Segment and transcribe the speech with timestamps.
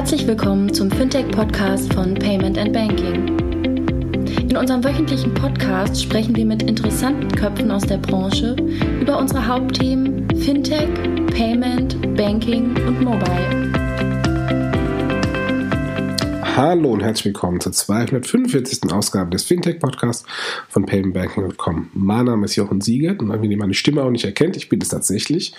[0.00, 3.38] Herzlich willkommen zum Fintech-Podcast von Payment and Banking.
[4.48, 8.56] In unserem wöchentlichen Podcast sprechen wir mit interessanten Köpfen aus der Branche
[8.98, 10.88] über unsere Hauptthemen Fintech,
[11.36, 13.70] Payment, Banking und Mobile.
[16.56, 18.90] Hallo und herzlich willkommen zur 245.
[18.90, 20.24] Ausgabe des Fintech-Podcasts
[20.70, 21.90] von paymentbanking.com.
[21.92, 24.80] Mein Name ist Jochen Siegert und wenn ihr meine Stimme auch nicht erkennt, ich bin
[24.80, 25.52] es tatsächlich.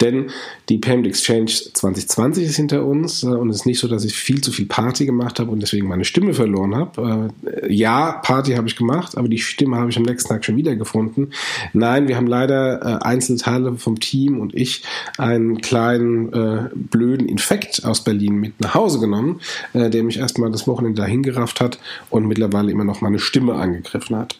[0.00, 0.30] Denn
[0.68, 4.14] die Payment Exchange 2020 ist hinter uns äh, und es ist nicht so, dass ich
[4.14, 7.30] viel zu viel Party gemacht habe und deswegen meine Stimme verloren habe.
[7.44, 10.56] Äh, ja, Party habe ich gemacht, aber die Stimme habe ich am nächsten Tag schon
[10.56, 11.30] wieder gefunden.
[11.72, 14.82] Nein, wir haben leider äh, Einzelteile vom Team und ich
[15.18, 16.30] einen kleinen
[16.74, 19.40] blöden Infekt aus Berlin mit nach Hause genommen,
[19.74, 21.78] der mich erstmal das Wochenende dahin gerafft hat
[22.08, 24.38] und mittlerweile immer noch meine Stimme angegriffen hat.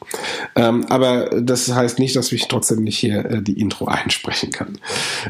[0.56, 4.78] Ähm, aber das heißt nicht, dass ich trotzdem nicht hier die Intro einsprechen kann.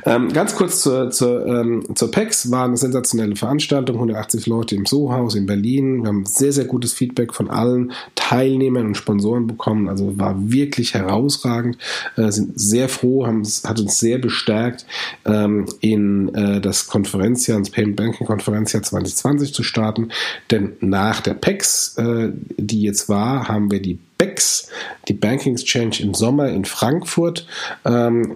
[0.05, 4.75] Ähm, ähm, ganz kurz zur, zur, ähm, zur PEX, war eine sensationelle Veranstaltung, 180 Leute
[4.75, 6.03] im Sohaus in Berlin.
[6.03, 9.89] Wir haben sehr, sehr gutes Feedback von allen Teilnehmern und Sponsoren bekommen.
[9.89, 11.79] Also war wirklich herausragend.
[12.17, 14.87] Äh, sind sehr froh, haben, hat uns sehr bestärkt,
[15.25, 20.11] ähm, in äh, das Konferenzjahr, ins Payment Banking Konferenzjahr 2020 zu starten.
[20.51, 24.69] Denn nach der PEX, äh, die jetzt war, haben wir die BEX,
[25.09, 27.47] die Banking Exchange im Sommer in Frankfurt,
[27.87, 28.35] ähm,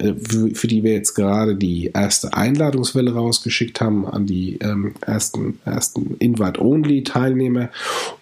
[0.54, 6.16] für die wir jetzt gerade die erste Einladungswelle rausgeschickt haben an die ähm, ersten, ersten
[6.18, 7.70] Invite-Only-Teilnehmer.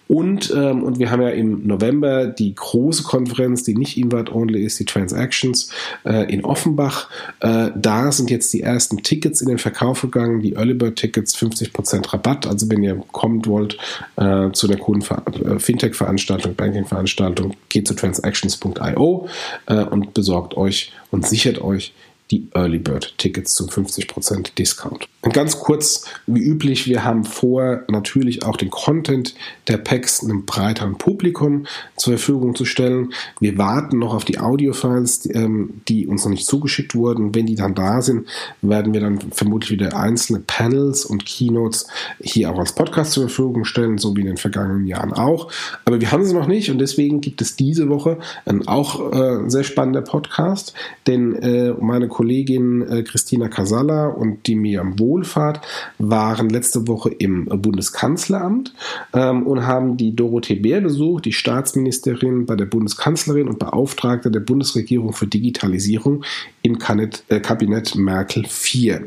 [0.07, 4.79] Und, ähm, und wir haben ja im November die große Konferenz, die nicht Invite-Only ist,
[4.79, 5.69] die Transactions
[6.05, 7.09] äh, in Offenbach.
[7.39, 11.35] Äh, da sind jetzt die ersten Tickets in den Verkauf gegangen, die Early Bird Tickets
[11.35, 12.45] 50% Rabatt.
[12.45, 13.77] Also wenn ihr kommen wollt
[14.17, 19.27] äh, zu der coolen äh, Fintech-Veranstaltung, Banking-Veranstaltung, geht zu transactions.io
[19.65, 21.93] äh, und besorgt euch und sichert euch
[22.33, 25.07] die Early Bird Tickets zum 50% Discount.
[25.21, 29.35] Und ganz kurz, wie üblich, wir haben vor, natürlich auch den Content
[29.69, 33.13] der Packs einem breiteren Publikum zur Verfügung zu stellen.
[33.39, 37.33] Wir warten noch auf die Audiofiles, die, ähm, die uns noch nicht zugeschickt wurden.
[37.33, 38.27] Wenn die dann da sind,
[38.61, 41.87] werden wir dann vermutlich wieder einzelne Panels und Keynotes
[42.19, 45.51] hier auch als Podcast zur Verfügung stellen, so wie in den vergangenen Jahren auch.
[45.85, 49.49] Aber wir haben sie noch nicht und deswegen gibt es diese Woche ein auch äh,
[49.49, 50.73] sehr spannender Podcast,
[51.07, 55.59] denn äh, meine Kollegin äh, Christina Casalla und die Miriam Wohlfahrt
[55.97, 58.73] waren letzte Woche im Bundeskanzleramt
[59.13, 64.39] ähm, und haben die Dorothee Bär besucht, die Staatsministerin bei der Bundeskanzlerin und Beauftragte der
[64.39, 66.23] Bundesregierung für Digitalisierung
[66.61, 69.01] im Kabinett, äh, Kabinett Merkel IV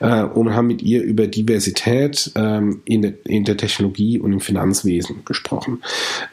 [0.00, 4.40] äh, und haben mit ihr über Diversität ähm, in, der, in, der, Technologie und im
[4.40, 5.82] Finanzwesen gesprochen.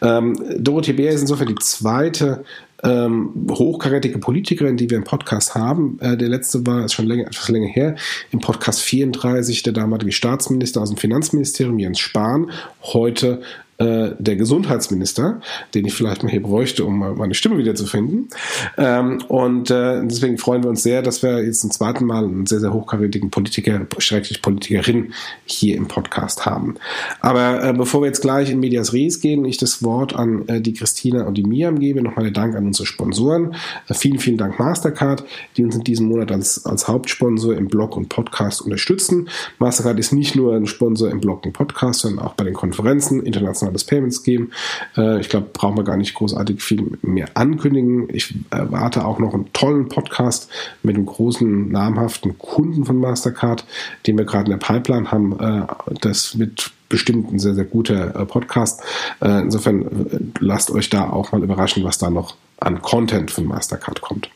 [0.01, 2.43] Ähm, Dorothee Bär ist insofern die zweite
[2.83, 5.97] ähm, hochkarätige Politikerin, die wir im Podcast haben.
[6.01, 7.95] Äh, der letzte war, ist schon länger, etwas länger her,
[8.31, 12.51] im Podcast 34 der damalige Staatsminister aus dem Finanzministerium, Jens Spahn,
[12.81, 13.41] heute
[13.83, 15.41] äh, der Gesundheitsminister,
[15.73, 18.29] den ich vielleicht mal hier bräuchte, um meine Stimme wiederzufinden.
[18.77, 22.45] Ähm, und äh, deswegen freuen wir uns sehr, dass wir jetzt zum zweiten Mal einen
[22.45, 25.13] sehr, sehr hochkarätigen Politiker, schrecklich Politikerin
[25.45, 26.75] hier im Podcast haben.
[27.21, 30.61] Aber äh, bevor wir jetzt gleich in Medias Res gehen, ich das Wort an äh,
[30.61, 33.55] die Christina und die Miam gebe, nochmal der Dank an unsere Sponsoren.
[33.87, 35.25] Äh, vielen, vielen Dank Mastercard,
[35.57, 39.29] die uns in diesem Monat als, als Hauptsponsor im Blog und Podcast unterstützen.
[39.59, 43.23] Mastercard ist nicht nur ein Sponsor im Blog und Podcast, sondern auch bei den Konferenzen,
[43.23, 44.51] international das Payments geben.
[44.95, 48.07] Äh, ich glaube, brauchen wir gar nicht großartig viel mehr ankündigen.
[48.09, 50.49] Ich erwarte auch noch einen tollen Podcast
[50.83, 53.65] mit einem großen, namhaften Kunden von Mastercard,
[54.07, 55.39] den wir gerade in der Pipeline haben.
[55.39, 55.67] Äh,
[56.01, 58.81] das wird bestimmt ein sehr, sehr guter äh, Podcast.
[59.19, 63.45] Äh, insofern äh, lasst euch da auch mal überraschen, was da noch an Content von
[63.45, 64.29] Mastercard kommt.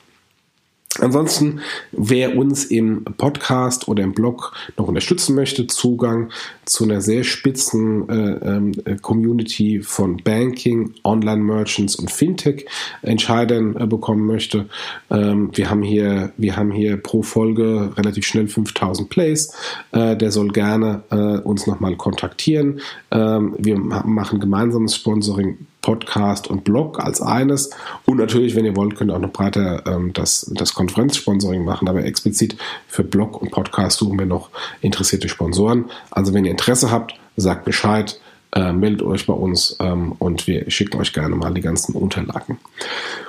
[0.99, 1.59] Ansonsten,
[1.91, 6.29] wer uns im Podcast oder im Blog noch unterstützen möchte, Zugang
[6.65, 14.69] zu einer sehr spitzen äh, äh, Community von Banking, Online-Merchants und Fintech-Entscheidern äh, bekommen möchte.
[15.11, 19.53] Ähm, wir, haben hier, wir haben hier pro Folge relativ schnell 5000 Plays.
[19.91, 22.79] Äh, der soll gerne äh, uns nochmal kontaktieren.
[23.11, 27.69] Ähm, wir machen gemeinsames Sponsoring Podcast und Blog als eines.
[28.05, 31.87] Und natürlich, wenn ihr wollt, könnt ihr auch noch breiter ähm, das, das Konferenzsponsoring machen.
[31.87, 32.57] Aber explizit
[32.89, 34.49] für Blog und Podcast suchen wir noch
[34.81, 35.85] interessierte Sponsoren.
[36.11, 38.19] Also wenn ihr Interesse habt, sagt Bescheid.
[38.53, 42.57] Äh, meldet euch bei uns ähm, und wir schicken euch gerne mal die ganzen Unterlagen.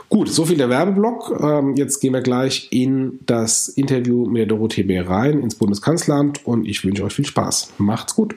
[0.08, 1.40] Gut, so viel der Werbeblock.
[1.40, 6.46] Ähm, jetzt gehen wir gleich in das Interview mit der Dorothee Bär rein ins Bundeskanzleramt
[6.46, 7.74] und ich wünsche euch viel Spaß.
[7.78, 8.36] Macht's gut.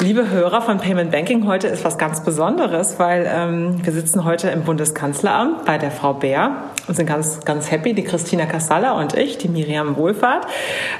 [0.00, 4.50] Liebe Hörer von Payment Banking, heute ist was ganz Besonderes, weil ähm, wir sitzen heute
[4.50, 9.14] im Bundeskanzleramt bei der Frau Bär und sind ganz, ganz happy, die Christina Kassala und
[9.14, 10.46] ich, die Miriam Wohlfahrt,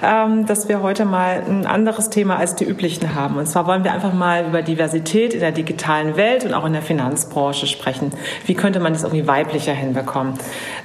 [0.03, 3.37] ähm, dass wir heute mal ein anderes Thema als die üblichen haben.
[3.37, 6.73] Und zwar wollen wir einfach mal über Diversität in der digitalen Welt und auch in
[6.73, 8.13] der Finanzbranche sprechen.
[8.47, 10.35] Wie könnte man das irgendwie weiblicher hinbekommen?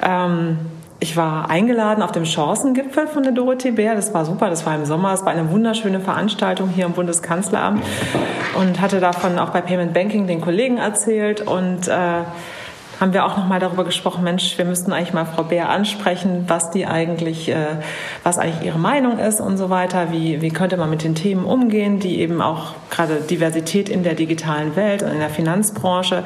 [0.06, 0.58] Ähm,
[1.02, 3.96] ich war eingeladen auf dem Chancengipfel von der Dorothee Bär.
[3.96, 4.52] Das war super.
[4.52, 5.14] Das war im Sommer.
[5.14, 7.84] Es war eine wunderschöne Veranstaltung hier im Bundeskanzleramt
[8.56, 12.22] und hatte davon auch bei Payment Banking den Kollegen erzählt und äh,
[13.00, 16.44] haben wir auch noch mal darüber gesprochen, Mensch, wir müssten eigentlich mal Frau Bär ansprechen,
[16.48, 17.78] was die eigentlich, äh,
[18.22, 20.12] was eigentlich ihre Meinung ist und so weiter.
[20.12, 24.14] Wie, wie könnte man mit den Themen umgehen, die eben auch gerade Diversität in der
[24.14, 26.24] digitalen Welt und in der Finanzbranche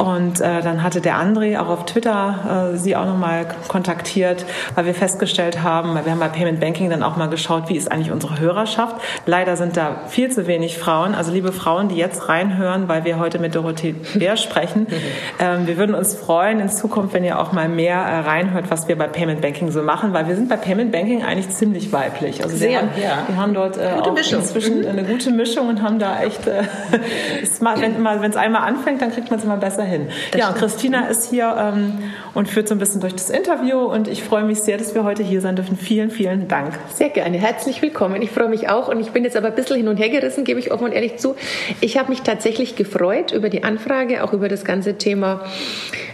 [0.00, 4.86] und äh, dann hatte der André auch auf Twitter äh, sie auch nochmal kontaktiert, weil
[4.86, 7.92] wir festgestellt haben, weil wir haben bei Payment Banking dann auch mal geschaut, wie ist
[7.92, 8.96] eigentlich unsere Hörerschaft.
[9.26, 11.14] Leider sind da viel zu wenig Frauen.
[11.14, 14.86] Also liebe Frauen, die jetzt reinhören, weil wir heute mit Dorothee Bär sprechen,
[15.38, 18.88] ähm, wir würden uns freuen in Zukunft, wenn ihr auch mal mehr äh, reinhört, was
[18.88, 22.42] wir bei Payment Banking so machen, weil wir sind bei Payment Banking eigentlich ziemlich weiblich.
[22.42, 23.24] Also Sehr, wir haben, ja.
[23.26, 24.40] wir haben dort äh, auch Mischung.
[24.40, 24.88] inzwischen mhm.
[24.88, 26.62] eine gute Mischung und haben da echt, äh,
[27.60, 30.08] wenn es einmal anfängt, dann kriegt man es immer besser hin hin.
[30.30, 31.98] Das ja, Christina ist hier ähm,
[32.34, 35.04] und führt so ein bisschen durch das Interview und ich freue mich sehr, dass wir
[35.04, 35.76] heute hier sein dürfen.
[35.76, 36.74] Vielen, vielen Dank.
[36.94, 37.36] Sehr gerne.
[37.36, 38.22] Herzlich willkommen.
[38.22, 40.44] Ich freue mich auch und ich bin jetzt aber ein bisschen hin und her gerissen,
[40.44, 41.36] gebe ich offen und ehrlich zu.
[41.80, 45.42] Ich habe mich tatsächlich gefreut über die Anfrage, auch über das ganze Thema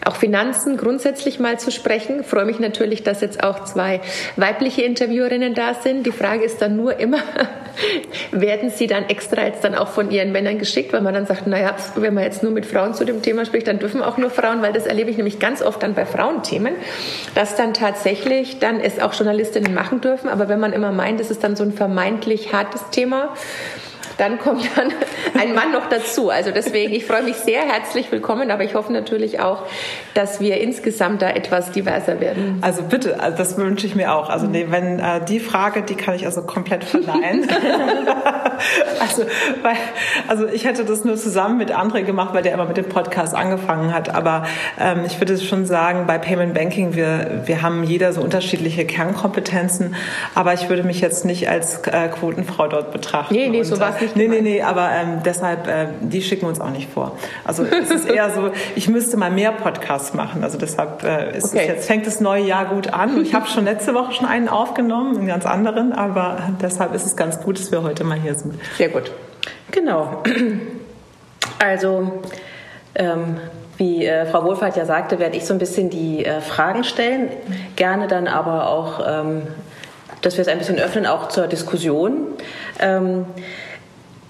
[0.06, 2.20] auch Finanzen grundsätzlich mal zu sprechen.
[2.20, 4.00] Ich freue mich natürlich, dass jetzt auch zwei
[4.36, 6.06] weibliche Interviewerinnen da sind.
[6.06, 7.18] Die Frage ist dann nur immer,
[8.30, 11.46] werden sie dann extra jetzt dann auch von ihren Männern geschickt, weil man dann sagt,
[11.46, 14.30] naja, wenn man jetzt nur mit Frauen zu dem Thema spricht, dann dürfen auch nur
[14.30, 16.74] Frauen, weil das erlebe ich nämlich ganz oft dann bei Frauenthemen,
[17.34, 20.28] dass dann tatsächlich dann es auch Journalistinnen machen dürfen.
[20.28, 23.34] Aber wenn man immer meint, es ist dann so ein vermeintlich hartes Thema,
[24.18, 24.92] dann kommt dann
[25.38, 26.30] ein Mann noch dazu.
[26.30, 29.62] Also deswegen, ich freue mich sehr, herzlich willkommen, aber ich hoffe natürlich auch,
[30.14, 32.58] dass wir insgesamt da etwas diverser werden.
[32.62, 34.30] Also bitte, also das wünsche ich mir auch.
[34.30, 37.46] Also nee, wenn äh, die Frage, die kann ich also komplett verneinen.
[39.00, 39.22] also,
[39.62, 39.76] weil,
[40.28, 43.34] also ich hätte das nur zusammen mit André gemacht, weil der immer mit dem Podcast
[43.34, 44.14] angefangen hat.
[44.14, 44.46] Aber
[44.80, 49.94] ähm, ich würde schon sagen, bei Payment Banking, wir, wir haben jeder so unterschiedliche Kernkompetenzen,
[50.34, 53.34] aber ich würde mich jetzt nicht als äh, Quotenfrau dort betrachten.
[53.34, 54.16] Nee, nee, so war es nicht.
[54.16, 57.12] Nee, nee, nee, aber ähm, deshalb, äh, die schicken uns auch nicht vor.
[57.44, 60.44] Also es ist eher so, ich müsste mal mehr Podcasts machen.
[60.44, 61.62] Also deshalb äh, ist okay.
[61.62, 63.20] es jetzt, fängt das neue Jahr gut an.
[63.22, 67.16] Ich habe schon letzte Woche schon einen aufgenommen, einen ganz anderen, aber deshalb ist es
[67.16, 68.54] ganz gut, dass wir heute mal hier sind.
[68.76, 69.10] Sehr gut.
[69.70, 70.22] Genau.
[71.58, 72.22] Also
[72.94, 73.38] ähm,
[73.76, 77.28] wie äh, Frau Wohlfahrt ja sagte, werde ich so ein bisschen die äh, Fragen stellen,
[77.76, 79.42] gerne dann aber auch, ähm,
[80.22, 82.28] dass wir es ein bisschen öffnen, auch zur Diskussion.
[82.80, 83.26] Ähm,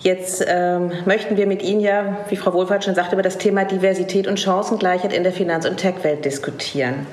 [0.06, 3.64] Jetzt ähm, möchten wir mit Ihnen ja, wie Frau Wohlfahrt schon sagte, über das Thema
[3.64, 7.08] Diversität und Chancengleichheit in der Finanz- und Tech-Welt diskutieren.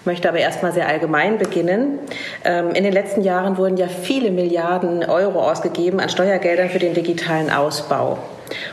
[0.00, 2.00] Ich möchte aber erstmal sehr allgemein beginnen.
[2.44, 6.92] Ähm, in den letzten Jahren wurden ja viele Milliarden Euro ausgegeben an Steuergeldern für den
[6.92, 8.18] digitalen Ausbau.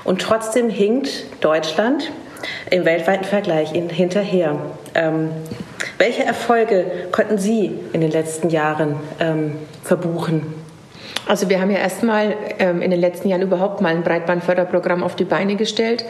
[0.03, 2.11] Und trotzdem hinkt Deutschland
[2.69, 4.57] im weltweiten Vergleich hinterher.
[4.95, 5.29] Ähm,
[5.97, 10.61] welche Erfolge konnten Sie in den letzten Jahren ähm, verbuchen?
[11.27, 15.15] Also wir haben ja erstmal ähm, in den letzten Jahren überhaupt mal ein Breitbandförderprogramm auf
[15.15, 16.05] die Beine gestellt.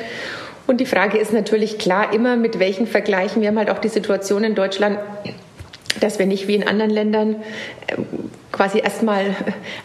[0.68, 3.42] Und die Frage ist natürlich klar immer, mit welchen Vergleichen.
[3.42, 5.00] Wir haben halt auch die Situation in Deutschland,
[6.02, 7.38] dass wir nicht wie in anderen Ländern
[7.88, 8.06] ähm,
[8.52, 9.36] quasi erstmal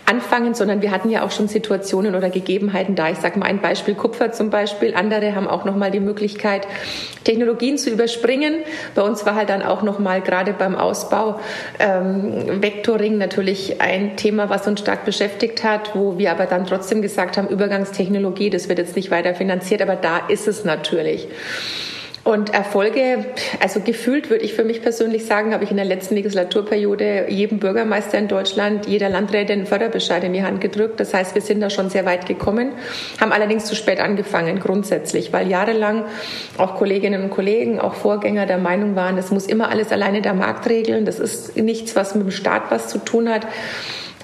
[0.07, 3.11] anfangen, sondern wir hatten ja auch schon Situationen oder Gegebenheiten da.
[3.11, 4.95] Ich sage mal ein Beispiel Kupfer zum Beispiel.
[4.95, 6.67] Andere haben auch noch mal die Möglichkeit,
[7.25, 8.57] Technologien zu überspringen.
[8.95, 11.39] Bei uns war halt dann auch noch mal gerade beim Ausbau
[11.79, 17.03] ähm, Vectoring natürlich ein Thema, was uns stark beschäftigt hat, wo wir aber dann trotzdem
[17.03, 21.29] gesagt haben, Übergangstechnologie, das wird jetzt nicht weiter finanziert, aber da ist es natürlich.
[22.27, 23.25] Und Erfolge,
[23.61, 27.61] also gefühlt würde ich für mich persönlich sagen, habe ich in der letzten Legislaturperiode jedem
[27.61, 30.99] Bürgermeister in Deutschland, jeder Landrätin einen Förderbescheid in die Hand gedrückt.
[30.99, 32.73] Das heißt, wir sind da schon sehr weit gekommen,
[33.21, 36.05] haben allerdings zu spät angefangen grundsätzlich, weil jahrelang
[36.59, 40.35] auch Kolleginnen und Kollegen, auch Vorgänger der Meinung waren, das muss immer alles alleine der
[40.35, 41.05] Markt regeln.
[41.05, 43.47] Das ist nichts, was mit dem Staat was zu tun hat.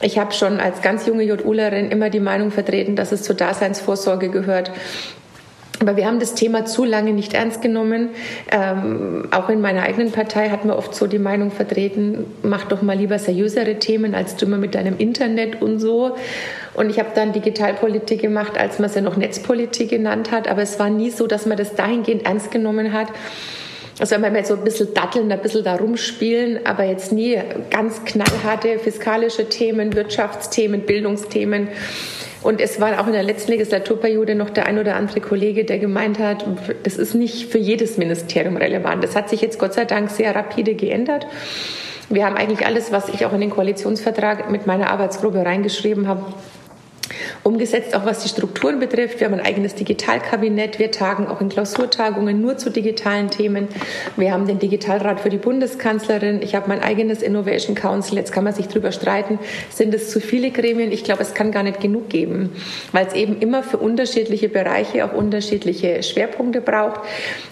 [0.00, 4.28] Ich habe schon als ganz junge JUlerin immer die Meinung vertreten, dass es zur Daseinsvorsorge
[4.28, 4.72] gehört,
[5.80, 8.10] aber wir haben das Thema zu lange nicht ernst genommen.
[8.50, 12.82] Ähm, auch in meiner eigenen Partei hat man oft so die Meinung vertreten, mach doch
[12.82, 16.16] mal lieber seriösere Themen als du immer mit deinem Internet und so.
[16.74, 20.46] Und ich habe dann Digitalpolitik gemacht, als man es ja noch Netzpolitik genannt hat.
[20.46, 23.08] Aber es war nie so, dass man das dahingehend ernst genommen hat.
[23.98, 27.38] Also wenn wir so ein bisschen datteln, ein bisschen da rumspielen, aber jetzt nie
[27.70, 31.68] ganz knallharte fiskalische Themen, Wirtschaftsthemen, Bildungsthemen
[32.42, 35.78] Und es war auch in der letzten Legislaturperiode noch der ein oder andere Kollege, der
[35.78, 36.44] gemeint hat,
[36.82, 39.04] das ist nicht für jedes Ministerium relevant.
[39.04, 41.26] Das hat sich jetzt Gott sei Dank sehr rapide geändert.
[42.08, 46.24] Wir haben eigentlich alles, was ich auch in den Koalitionsvertrag mit meiner Arbeitsgruppe reingeschrieben habe,
[47.42, 49.20] umgesetzt, auch was die Strukturen betrifft.
[49.20, 50.78] Wir haben ein eigenes Digitalkabinett.
[50.78, 53.68] Wir tagen auch in Klausurtagungen nur zu digitalen Themen.
[54.16, 56.42] Wir haben den Digitalrat für die Bundeskanzlerin.
[56.42, 58.16] Ich habe mein eigenes Innovation Council.
[58.16, 59.38] Jetzt kann man sich darüber streiten,
[59.70, 60.92] sind es zu viele Gremien?
[60.92, 62.50] Ich glaube, es kann gar nicht genug geben,
[62.92, 67.00] weil es eben immer für unterschiedliche Bereiche auch unterschiedliche Schwerpunkte braucht.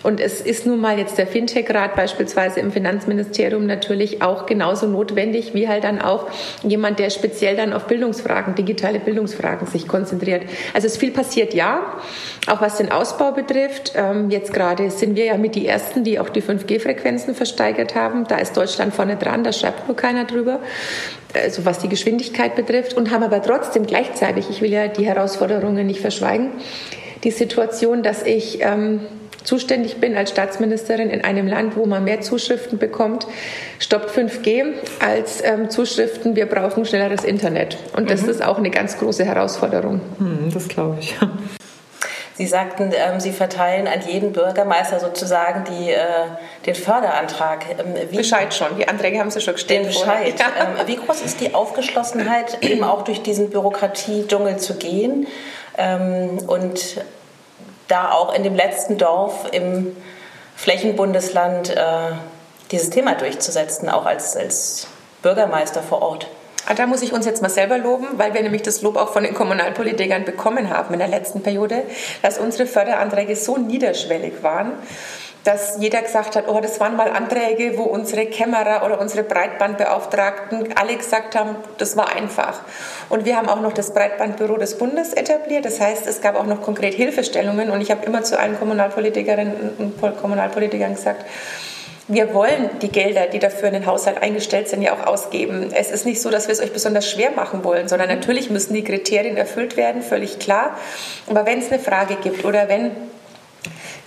[0.03, 5.55] Und es ist nun mal jetzt der Fintech-Rat beispielsweise im Finanzministerium natürlich auch genauso notwendig
[5.55, 6.29] wie halt dann auch
[6.63, 10.45] jemand, der speziell dann auf Bildungsfragen, digitale Bildungsfragen Fragen sich konzentriert.
[10.75, 11.83] Also es viel passiert, ja,
[12.47, 13.93] auch was den Ausbau betrifft.
[13.97, 18.27] Ähm, jetzt gerade sind wir ja mit die Ersten, die auch die 5G-Frequenzen versteigert haben.
[18.29, 20.61] Da ist Deutschland vorne dran, da schreibt nur keiner drüber,
[21.35, 22.95] also was die Geschwindigkeit betrifft.
[22.95, 26.51] Und haben aber trotzdem gleichzeitig, ich will ja die Herausforderungen nicht verschweigen,
[27.25, 28.61] die Situation, dass ich...
[28.61, 29.01] Ähm,
[29.45, 33.27] zuständig bin als Staatsministerin in einem Land, wo man mehr Zuschriften bekommt,
[33.79, 37.77] stoppt 5G als ähm, Zuschriften, wir brauchen schnelleres Internet.
[37.97, 38.31] Und das mhm.
[38.31, 40.01] ist auch eine ganz große Herausforderung.
[40.19, 41.17] Mhm, das glaube ich.
[42.41, 46.01] Sie sagten, ähm, Sie verteilen an jeden Bürgermeister sozusagen die, äh,
[46.65, 47.67] den Förderantrag.
[47.79, 49.85] Ähm, wie, Bescheid schon, die Anträge haben Sie schon gestellt.
[49.85, 50.35] Den Bescheid.
[50.39, 50.47] Ja.
[50.59, 55.27] Ähm, wie groß ist die Aufgeschlossenheit, eben auch durch diesen Bürokratiedschungel zu gehen?
[55.77, 57.03] Ähm, und
[57.91, 59.97] da auch in dem letzten Dorf im
[60.57, 62.13] Flächenbundesland äh,
[62.71, 64.87] dieses Thema durchzusetzen, auch als, als
[65.23, 66.29] Bürgermeister vor Ort.
[66.67, 69.13] Ah, da muss ich uns jetzt mal selber loben, weil wir nämlich das Lob auch
[69.13, 71.83] von den Kommunalpolitikern bekommen haben in der letzten Periode,
[72.23, 74.73] dass unsere Förderanträge so niederschwellig waren
[75.45, 80.77] dass jeder gesagt hat, oh, das waren mal Anträge, wo unsere Kämmerer oder unsere Breitbandbeauftragten
[80.77, 82.61] alle gesagt haben, das war einfach.
[83.09, 85.65] Und wir haben auch noch das Breitbandbüro des Bundes etabliert.
[85.65, 87.71] Das heißt, es gab auch noch konkret Hilfestellungen.
[87.71, 91.25] Und ich habe immer zu allen Kommunalpolitikerinnen und Kommunalpolitikern gesagt,
[92.13, 95.71] wir wollen die Gelder, die dafür in den Haushalt eingestellt sind, ja auch ausgeben.
[95.73, 98.75] Es ist nicht so, dass wir es euch besonders schwer machen wollen, sondern natürlich müssen
[98.75, 100.77] die Kriterien erfüllt werden, völlig klar.
[101.29, 102.91] Aber wenn es eine Frage gibt oder wenn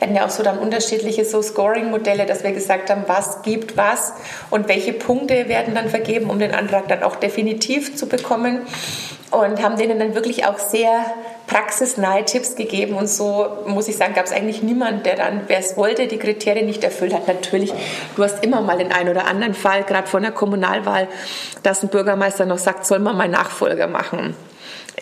[0.04, 4.14] hatten ja auch so dann unterschiedliche so Scoring-Modelle, dass wir gesagt haben, was gibt was
[4.50, 8.62] und welche Punkte werden dann vergeben, um den Antrag dann auch definitiv zu bekommen.
[9.32, 11.06] Und haben denen dann wirklich auch sehr
[11.48, 12.94] praxisnahe Tipps gegeben.
[12.94, 16.20] Und so muss ich sagen, gab es eigentlich niemand, der dann, wer es wollte, die
[16.20, 17.28] Kriterien nicht erfüllt hat.
[17.28, 17.74] Natürlich,
[18.16, 21.08] du hast immer mal den einen oder anderen Fall, gerade vor einer Kommunalwahl,
[21.64, 24.36] dass ein Bürgermeister noch sagt, soll man mal Nachfolger machen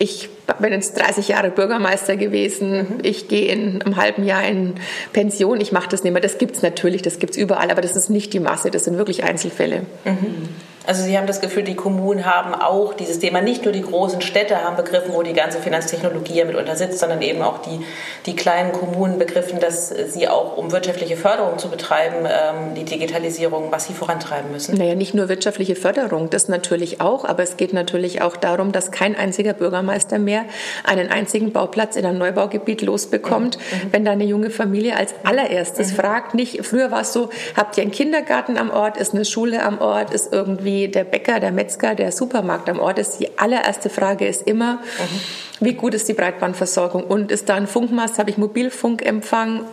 [0.02, 0.30] ich
[0.60, 4.74] bin jetzt 30 Jahre Bürgermeister gewesen, ich gehe in einem halben Jahr in
[5.14, 6.24] Pension, ich mache das nicht mehr.
[6.24, 8.86] Das gibt es natürlich, das gibt es überall, aber das ist nicht die Masse, das
[8.86, 9.86] sind wirklich Einzelfälle.
[10.04, 10.50] Mhm.
[10.88, 14.22] Also Sie haben das Gefühl, die Kommunen haben auch dieses Thema, nicht nur die großen
[14.22, 17.86] Städte haben begriffen, wo die ganze Finanztechnologie ja mitunter sitzt, sondern eben auch die,
[18.26, 23.70] die kleinen Kommunen begriffen, dass sie auch, um wirtschaftliche Förderung zu betreiben, ähm, die Digitalisierung
[23.70, 24.76] massiv vorantreiben müssen.
[24.76, 28.90] Naja, nicht nur wirtschaftliche Förderung, das natürlich auch, aber es geht natürlich auch darum, dass
[28.90, 30.46] kein einziger Bürgermeister mehr
[30.84, 33.64] einen einzigen Bauplatz in einem Neubaugebiet losbekommt, mhm.
[33.78, 33.94] mhm.
[33.94, 35.96] wenn da eine junge Familie als allererstes mhm.
[35.96, 39.64] fragt, nicht, früher war es so, habt ihr einen Kindergarten am Ort, ist eine Schule
[39.64, 43.38] am Ort, ist irgendwie wie der Bäcker, der Metzger, der Supermarkt am Ort ist, die
[43.38, 45.66] allererste Frage ist immer, mhm.
[45.66, 49.66] wie gut ist die Breitbandversorgung und ist da ein Funkmast, habe ich Mobilfunkempfang?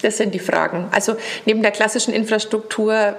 [0.00, 0.86] Das sind die Fragen.
[0.92, 3.16] Also neben der klassischen Infrastruktur,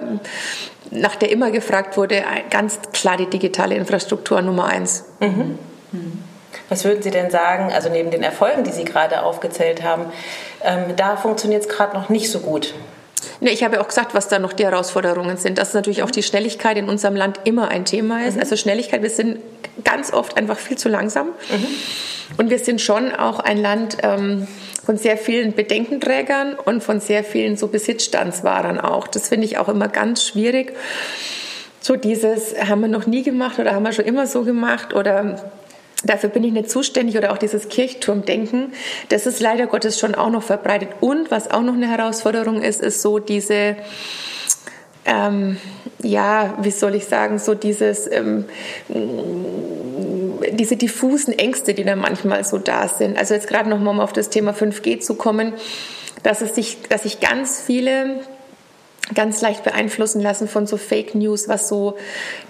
[0.90, 5.04] nach der immer gefragt wurde, ganz klar die digitale Infrastruktur Nummer eins.
[5.20, 5.58] Mhm.
[6.68, 10.06] Was würden Sie denn sagen, also neben den Erfolgen, die Sie gerade aufgezählt haben,
[10.64, 12.74] ähm, da funktioniert es gerade noch nicht so gut?
[13.40, 15.58] Nee, ich habe ja auch gesagt, was da noch die Herausforderungen sind.
[15.58, 18.34] Dass natürlich auch die Schnelligkeit in unserem Land immer ein Thema ist.
[18.34, 18.40] Mhm.
[18.40, 19.38] Also Schnelligkeit, wir sind
[19.84, 21.28] ganz oft einfach viel zu langsam.
[21.28, 21.66] Mhm.
[22.36, 24.46] Und wir sind schon auch ein Land ähm,
[24.84, 29.08] von sehr vielen Bedenkenträgern und von sehr vielen so Besitzstandswahrern auch.
[29.08, 30.74] Das finde ich auch immer ganz schwierig.
[31.80, 35.52] So dieses haben wir noch nie gemacht oder haben wir schon immer so gemacht oder
[36.04, 38.72] Dafür bin ich nicht zuständig oder auch dieses Kirchturmdenken,
[39.10, 40.88] das ist leider Gottes schon auch noch verbreitet.
[41.00, 43.76] Und was auch noch eine Herausforderung ist, ist so diese,
[45.04, 45.58] ähm,
[46.02, 48.46] ja, wie soll ich sagen, so dieses, ähm,
[50.52, 53.18] diese diffusen Ängste, die da manchmal so da sind.
[53.18, 55.52] Also jetzt gerade nochmal, um auf das Thema 5G zu kommen,
[56.22, 58.20] dass es sich, dass sich ganz viele
[59.14, 61.96] ganz leicht beeinflussen lassen von so Fake News, was so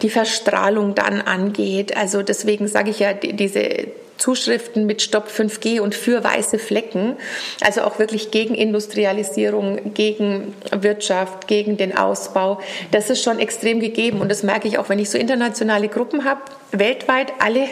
[0.03, 1.97] die Verstrahlung dann angeht.
[1.97, 3.87] Also deswegen sage ich ja, diese
[4.21, 7.17] Zuschriften mit Stopp 5G und für weiße Flecken.
[7.61, 12.61] Also auch wirklich gegen Industrialisierung, gegen Wirtschaft, gegen den Ausbau.
[12.91, 14.21] Das ist schon extrem gegeben.
[14.21, 17.67] Und das merke ich auch, wenn ich so internationale Gruppen habe, weltweit alle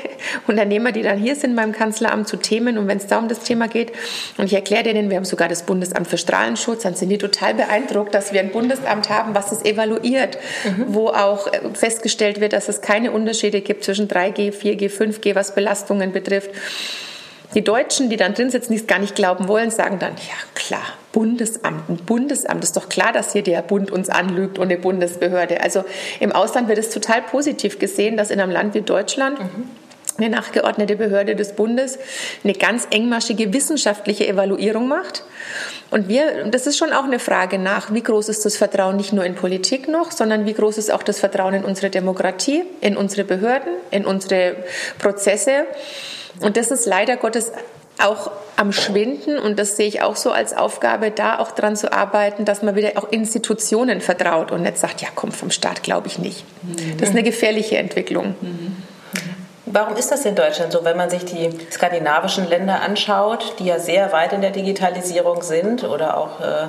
[0.47, 3.41] Unternehmer, die dann hier sind beim Kanzleramt zu Themen und wenn es da um das
[3.41, 3.93] Thema geht
[4.37, 7.55] und ich erkläre denen, wir haben sogar das Bundesamt für Strahlenschutz, dann sind die total
[7.55, 10.87] beeindruckt, dass wir ein Bundesamt haben, was es evaluiert, mhm.
[10.89, 16.13] wo auch festgestellt wird, dass es keine Unterschiede gibt zwischen 3G, 4G, 5G, was Belastungen
[16.13, 16.51] betrifft.
[17.55, 20.35] Die Deutschen, die dann drin sitzen, die es gar nicht glauben wollen, sagen dann, ja
[20.55, 24.79] klar, Bundesamt, ein Bundesamt, ist doch klar, dass hier der Bund uns anlügt und eine
[24.79, 25.63] Bundesbehörde.
[25.63, 25.85] Also
[26.21, 29.71] im Ausland wird es total positiv gesehen, dass in einem Land wie Deutschland mhm
[30.19, 31.99] eine nachgeordnete Behörde des Bundes
[32.43, 35.23] eine ganz engmaschige wissenschaftliche Evaluierung macht.
[35.91, 39.13] Und wir, das ist schon auch eine Frage nach, wie groß ist das Vertrauen nicht
[39.13, 42.97] nur in Politik noch, sondern wie groß ist auch das Vertrauen in unsere Demokratie, in
[42.97, 44.57] unsere Behörden, in unsere
[44.99, 45.67] Prozesse.
[46.41, 47.53] Und das ist leider Gottes
[48.03, 51.93] auch am Schwinden und das sehe ich auch so als Aufgabe, da auch dran zu
[51.93, 56.09] arbeiten, dass man wieder auch Institutionen vertraut und nicht sagt, ja komm, vom Staat glaube
[56.09, 56.45] ich nicht.
[56.99, 58.35] Das ist eine gefährliche Entwicklung.
[59.73, 63.79] Warum ist das in Deutschland so, wenn man sich die skandinavischen Länder anschaut, die ja
[63.79, 66.69] sehr weit in der Digitalisierung sind oder auch äh,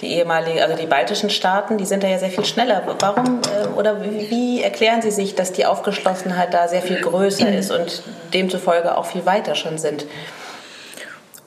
[0.00, 2.82] die ehemaligen, also die baltischen Staaten, die sind da ja sehr viel schneller.
[2.98, 7.48] Warum äh, oder wie, wie, erklären Sie sich, dass die Aufgeschlossenheit da sehr viel größer
[7.54, 8.02] ist und
[8.34, 10.06] demzufolge auch viel weiter schon sind?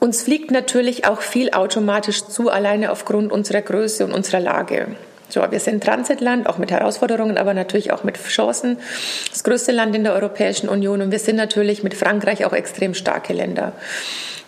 [0.00, 4.88] Uns fliegt natürlich auch viel automatisch zu, alleine aufgrund unserer Größe und unserer Lage.
[5.28, 8.78] So, wir sind Transitland, auch mit Herausforderungen, aber natürlich auch mit Chancen.
[9.30, 12.94] Das größte Land in der Europäischen Union und wir sind natürlich mit Frankreich auch extrem
[12.94, 13.72] starke Länder.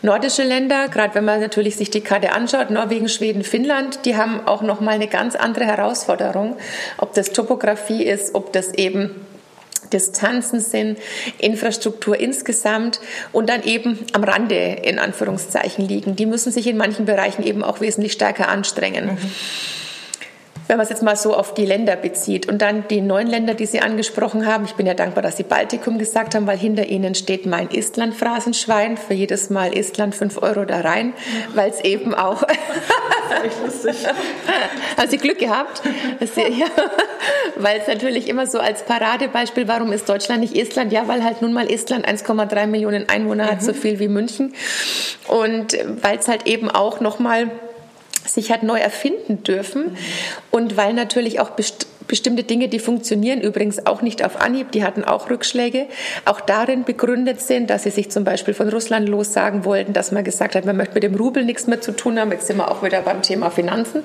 [0.02, 4.46] Nordische Länder, gerade wenn man natürlich sich die Karte anschaut, Norwegen, Schweden, Finnland, die haben
[4.46, 6.56] auch noch mal eine ganz andere Herausforderung,
[6.98, 9.26] ob das Topografie ist, ob das eben
[9.92, 10.98] Distanzen sind,
[11.38, 13.00] Infrastruktur insgesamt
[13.32, 16.16] und dann eben am Rande in Anführungszeichen liegen.
[16.16, 19.06] Die müssen sich in manchen Bereichen eben auch wesentlich stärker anstrengen.
[19.06, 19.30] Mhm
[20.68, 22.48] wenn man es jetzt mal so auf die Länder bezieht.
[22.48, 24.64] Und dann die neuen Länder, die Sie angesprochen haben.
[24.64, 28.96] Ich bin ja dankbar, dass Sie Baltikum gesagt haben, weil hinter Ihnen steht mein Estland-Phrasenschwein.
[28.96, 31.12] Für jedes Mal Estland fünf Euro da rein,
[31.54, 32.42] weil es eben auch...
[34.96, 35.82] Haben Sie Glück gehabt?
[36.36, 36.66] Ja,
[37.56, 40.92] weil es natürlich immer so als Paradebeispiel, warum ist Deutschland nicht Estland?
[40.92, 43.50] Ja, weil halt nun mal Estland 1,3 Millionen Einwohner mhm.
[43.50, 43.76] hat, so mhm.
[43.76, 44.54] viel wie München.
[45.28, 47.50] Und weil es halt eben auch nochmal
[48.36, 49.96] sich hat neu erfinden dürfen mhm.
[50.52, 54.84] und weil natürlich auch best bestimmte Dinge, die funktionieren übrigens auch nicht auf Anhieb, die
[54.84, 55.86] hatten auch Rückschläge,
[56.24, 60.24] auch darin begründet sind, dass sie sich zum Beispiel von Russland lossagen wollten, dass man
[60.24, 62.30] gesagt hat, man möchte mit dem Rubel nichts mehr zu tun haben.
[62.32, 64.02] Jetzt sind wir auch wieder beim Thema Finanzen.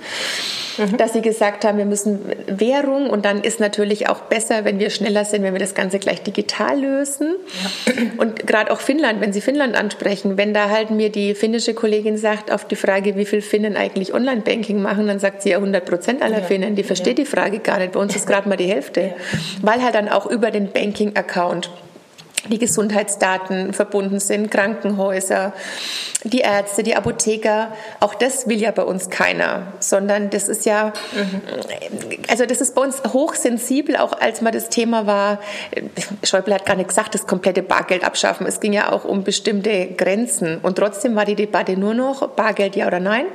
[0.77, 0.97] Mhm.
[0.97, 4.89] Dass sie gesagt haben, wir müssen Währung und dann ist natürlich auch besser, wenn wir
[4.89, 7.35] schneller sind, wenn wir das Ganze gleich digital lösen.
[7.63, 8.01] Ja.
[8.17, 12.17] Und gerade auch Finnland, wenn Sie Finnland ansprechen, wenn da halt mir die finnische Kollegin
[12.17, 15.85] sagt, auf die Frage, wie viel Finnen eigentlich Online-Banking machen, dann sagt sie ja 100
[15.85, 16.45] Prozent aller ja.
[16.45, 17.25] Finnen, die versteht ja.
[17.25, 17.90] die Frage gar nicht.
[17.91, 19.13] Bei uns ist gerade mal die Hälfte,
[19.61, 21.69] weil halt dann auch über den Banking-Account
[22.49, 25.53] die Gesundheitsdaten verbunden sind, Krankenhäuser,
[26.23, 27.71] die Ärzte, die Apotheker.
[27.99, 30.91] Auch das will ja bei uns keiner, sondern das ist ja,
[32.29, 35.39] also das ist bei uns hochsensibel, auch als mal das Thema war,
[36.23, 38.47] Schäuble hat gar nicht gesagt, das komplette Bargeld abschaffen.
[38.47, 42.75] Es ging ja auch um bestimmte Grenzen und trotzdem war die Debatte nur noch Bargeld
[42.75, 43.25] ja oder nein.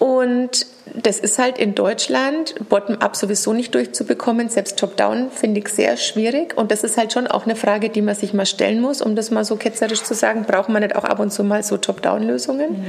[0.00, 4.48] Und das ist halt in Deutschland bottom-up sowieso nicht durchzubekommen.
[4.48, 6.56] Selbst top-down finde ich sehr schwierig.
[6.56, 9.14] Und das ist halt schon auch eine Frage, die man sich mal stellen muss, um
[9.14, 10.46] das mal so ketzerisch zu sagen.
[10.46, 12.70] Braucht man nicht auch ab und zu mal so Top-down-Lösungen?
[12.70, 12.84] Mhm.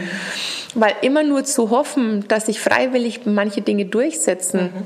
[0.73, 4.85] Weil immer nur zu hoffen, dass sich freiwillig manche Dinge durchsetzen, mhm.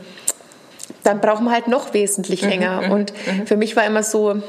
[1.03, 2.49] dann braucht man halt noch wesentlich mhm.
[2.49, 2.81] länger.
[2.81, 2.91] Mhm.
[2.91, 3.45] Und mhm.
[3.45, 4.41] für mich war immer so,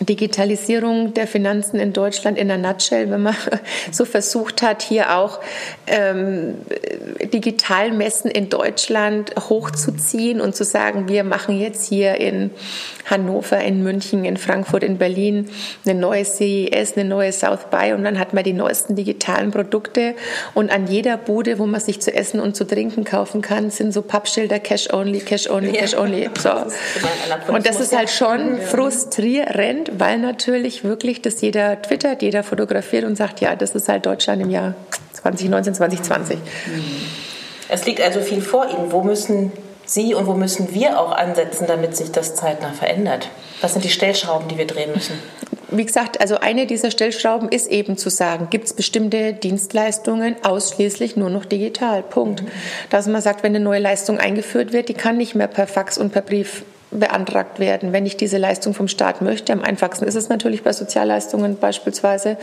[0.00, 3.36] Digitalisierung der Finanzen in Deutschland in der Nutshell, wenn man
[3.90, 5.40] so versucht hat, hier auch
[5.86, 6.54] ähm,
[7.32, 12.50] Digitalmessen in Deutschland hochzuziehen und zu sagen, wir machen jetzt hier in
[13.06, 15.48] Hannover, in München, in Frankfurt, in Berlin
[15.84, 20.14] eine neue CES, eine neue South by und dann hat man die neuesten digitalen Produkte
[20.54, 23.92] und an jeder Bude, wo man sich zu essen und zu trinken kaufen kann, sind
[23.92, 26.28] so Pappschilder Cash Only, Cash Only, Cash Only.
[26.38, 26.50] So.
[27.52, 33.16] Und das ist halt schon frustrierend, weil natürlich wirklich das jeder twittert, jeder fotografiert und
[33.16, 34.74] sagt, ja, das ist halt Deutschland im Jahr
[35.12, 36.38] 2019, 2020.
[37.68, 38.92] Es liegt also viel vor Ihnen.
[38.92, 39.52] Wo müssen
[39.84, 43.28] Sie und wo müssen wir auch ansetzen, damit sich das zeitnah verändert?
[43.60, 45.18] Was sind die Stellschrauben, die wir drehen müssen?
[45.70, 51.16] Wie gesagt, also eine dieser Stellschrauben ist eben zu sagen, gibt es bestimmte Dienstleistungen ausschließlich
[51.16, 52.02] nur noch digital.
[52.02, 52.42] Punkt.
[52.42, 52.48] Mhm.
[52.88, 55.98] Dass man sagt, wenn eine neue Leistung eingeführt wird, die kann nicht mehr per Fax
[55.98, 59.52] und per Brief beantragt werden, wenn ich diese Leistung vom Staat möchte.
[59.52, 62.36] Am einfachsten ist es natürlich bei Sozialleistungen beispielsweise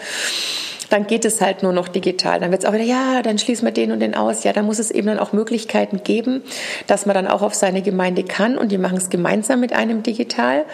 [0.89, 2.39] dann geht es halt nur noch digital.
[2.39, 4.43] Dann wird es auch wieder, ja, dann schließen wir den und den aus.
[4.43, 6.43] Ja, da muss es eben dann auch Möglichkeiten geben,
[6.87, 10.03] dass man dann auch auf seine Gemeinde kann und die machen es gemeinsam mit einem
[10.03, 10.65] digital.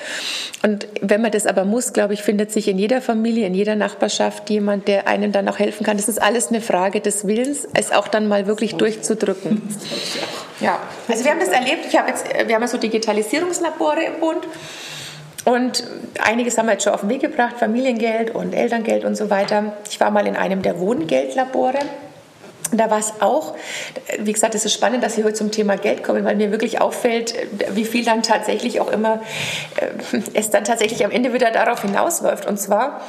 [0.64, 3.76] Und wenn man das aber muss, glaube ich, findet sich in jeder Familie, in jeder
[3.76, 5.98] Nachbarschaft jemand, der einem dann auch helfen kann.
[5.98, 9.62] Das ist alles eine Frage des Willens, es auch dann mal wirklich durchzudrücken.
[10.60, 11.86] Ja, also wir haben das erlebt.
[11.88, 14.48] Ich habe jetzt, wir haben so Digitalisierungslabore im Bund.
[15.46, 15.84] Und
[16.24, 19.74] einiges haben wir jetzt schon auf den Weg gebracht, Familiengeld und Elterngeld und so weiter.
[19.90, 21.80] Ich war mal in einem der Wohngeldlabore.
[22.74, 23.56] Da war es auch,
[24.20, 26.80] wie gesagt, es ist spannend, dass Sie heute zum Thema Geld kommen, weil mir wirklich
[26.80, 27.34] auffällt,
[27.74, 29.22] wie viel dann tatsächlich auch immer
[29.78, 32.46] äh, es dann tatsächlich am Ende wieder darauf hinausläuft.
[32.46, 33.02] Und zwar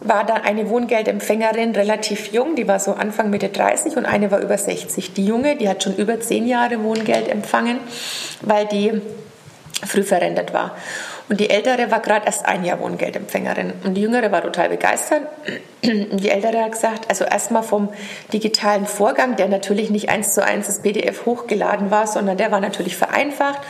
[0.00, 4.40] war dann eine Wohngeldempfängerin relativ jung, die war so Anfang Mitte 30 und eine war
[4.40, 5.14] über 60.
[5.14, 7.78] Die junge, die hat schon über zehn Jahre Wohngeld empfangen,
[8.40, 9.00] weil die
[9.86, 10.76] früh verrentet war.
[11.32, 13.72] Und die Ältere war gerade erst ein Jahr Wohngeldempfängerin.
[13.84, 15.22] Und die Jüngere war total begeistert.
[15.82, 17.88] Und die Ältere hat gesagt, also erstmal vom
[18.34, 22.60] digitalen Vorgang, der natürlich nicht eins zu eins das PDF hochgeladen war, sondern der war
[22.60, 23.62] natürlich vereinfacht.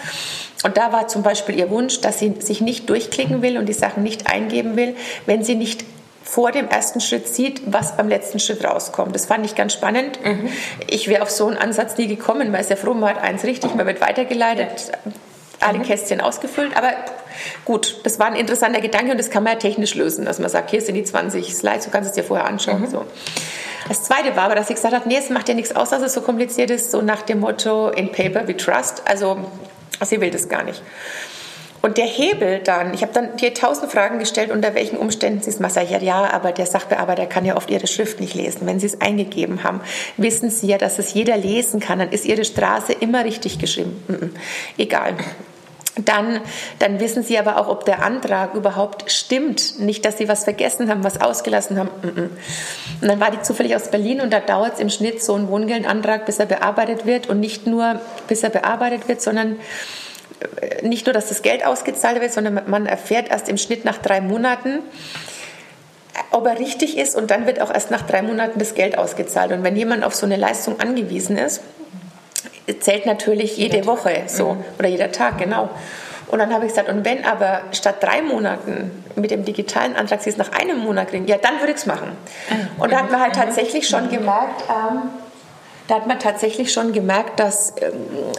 [0.65, 3.75] Und da war zum Beispiel ihr Wunsch, dass sie sich nicht durchklicken will und die
[3.75, 4.97] Sachen nicht eingeben will,
[5.27, 5.85] wenn sie nicht
[6.25, 9.15] vor dem ersten Schritt sieht, was beim letzten Schritt rauskommt.
[9.15, 10.19] Das fand ich ganz spannend.
[10.25, 10.49] Mhm.
[10.89, 13.45] Ich wäre auf so einen Ansatz nie gekommen, weil es ja froh, man hat eins
[13.45, 14.91] richtig, man wird weitergeleitet.
[15.63, 15.83] Alle mhm.
[15.85, 16.77] Kästchen ausgefüllt.
[16.77, 16.93] Aber
[17.65, 20.51] gut, das war ein interessanter Gedanke und das kann man ja technisch lösen, dass man
[20.51, 22.83] sagt, hier sind die 20 Slides, du kannst es dir vorher anschauen.
[22.83, 22.91] Mhm.
[22.91, 23.05] So.
[23.89, 26.03] Das zweite war aber, dass ich gesagt habe, nee, es macht ja nichts aus, dass
[26.03, 29.03] es so kompliziert ist, so nach dem Motto, in paper we trust.
[29.07, 29.39] Also
[30.05, 30.83] sie will das gar nicht.
[31.83, 35.51] Und der Hebel dann, ich habe dann dir tausend Fragen gestellt, unter welchen Umständen sie
[35.51, 35.85] es machen.
[35.91, 38.69] Ja, ja, aber der Sachbearbeiter kann ja oft ihre Schrift nicht lesen.
[38.69, 39.81] Wenn sie es eingegeben haben,
[40.17, 41.99] wissen sie ja, dass es jeder lesen kann.
[41.99, 44.01] Dann ist ihre Straße immer richtig geschrieben.
[44.07, 44.31] Mm -mm.
[44.79, 45.17] Egal
[45.97, 46.41] dann,
[46.79, 49.79] dann wissen Sie aber auch, ob der Antrag überhaupt stimmt.
[49.79, 51.91] Nicht, dass Sie was vergessen haben, was ausgelassen haben.
[52.03, 55.49] Und dann war die zufällig aus Berlin und da dauert es im Schnitt so ein
[55.49, 57.29] Wohngeldantrag, bis er bearbeitet wird.
[57.29, 59.59] Und nicht nur, bis er bearbeitet wird, sondern
[60.61, 63.99] äh, nicht nur, dass das Geld ausgezahlt wird, sondern man erfährt erst im Schnitt nach
[63.99, 64.79] drei Monaten,
[66.31, 69.53] ob er richtig ist und dann wird auch erst nach drei Monaten das Geld ausgezahlt.
[69.53, 71.61] Und wenn jemand auf so eine Leistung angewiesen ist,
[72.81, 74.65] zählt natürlich jede Woche so mhm.
[74.79, 75.71] oder jeder Tag, genau.
[76.29, 80.23] Und dann habe ich gesagt, und wenn aber statt drei Monaten mit dem digitalen Antrag
[80.23, 82.17] Sie es nach einem Monat kriegen, ja, dann würde ich es machen.
[82.49, 85.11] Ah, und da hat man halt tatsächlich schon gemerkt, ähm,
[85.93, 87.93] da hat man tatsächlich schon gemerkt, dass ähm,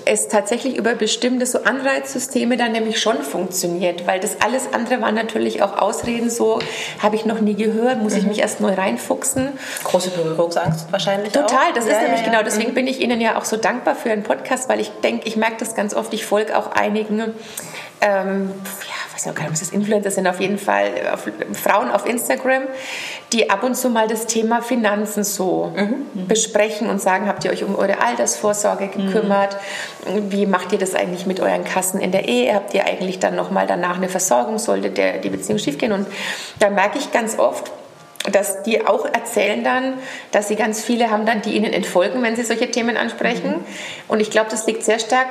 [0.05, 5.13] es tatsächlich über bestimmte so Anreizsysteme dann nämlich schon funktioniert, weil das alles andere waren
[5.13, 6.57] natürlich auch Ausreden, so
[6.97, 8.19] habe ich noch nie gehört, muss mhm.
[8.19, 9.49] ich mich erst neu reinfuchsen.
[9.83, 11.75] Große Berührungsangst wahrscheinlich Total, auch.
[11.75, 12.31] das ja, ist ja, nämlich ja.
[12.31, 12.75] genau, deswegen mhm.
[12.75, 15.57] bin ich Ihnen ja auch so dankbar für einen Podcast, weil ich denke, ich merke
[15.59, 17.35] das ganz oft, ich folge auch einigen
[18.03, 22.63] ähm, ja, weiß nicht, ob das Influencer sind, auf jeden Fall auf, Frauen auf Instagram,
[23.31, 26.27] die ab und zu mal das Thema Finanzen so mhm.
[26.27, 29.55] besprechen und sagen, habt ihr euch um eure Altersvorsorge gekümmert?
[30.05, 30.31] Mhm.
[30.31, 32.53] Wie macht ihr das eigentlich mit euren Kassen in der Ehe?
[32.53, 35.93] Habt ihr eigentlich dann nochmal danach eine Versorgung, sollte der, die Beziehung schiefgehen?
[35.93, 36.07] Und
[36.59, 37.71] da merke ich ganz oft,
[38.31, 39.93] dass die auch erzählen dann,
[40.31, 43.51] dass sie ganz viele haben dann, die ihnen entfolgen, wenn sie solche Themen ansprechen.
[43.51, 43.65] Mhm.
[44.09, 45.27] Und ich glaube, das liegt sehr stark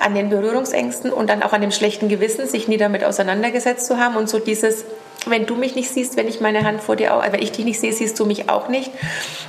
[0.00, 3.98] an den Berührungsängsten und dann auch an dem schlechten Gewissen, sich nie damit auseinandergesetzt zu
[3.98, 4.84] haben und so dieses,
[5.26, 7.80] wenn du mich nicht siehst, wenn ich meine Hand vor dir, wenn ich dich nicht
[7.80, 8.90] sehe, siehst du mich auch nicht.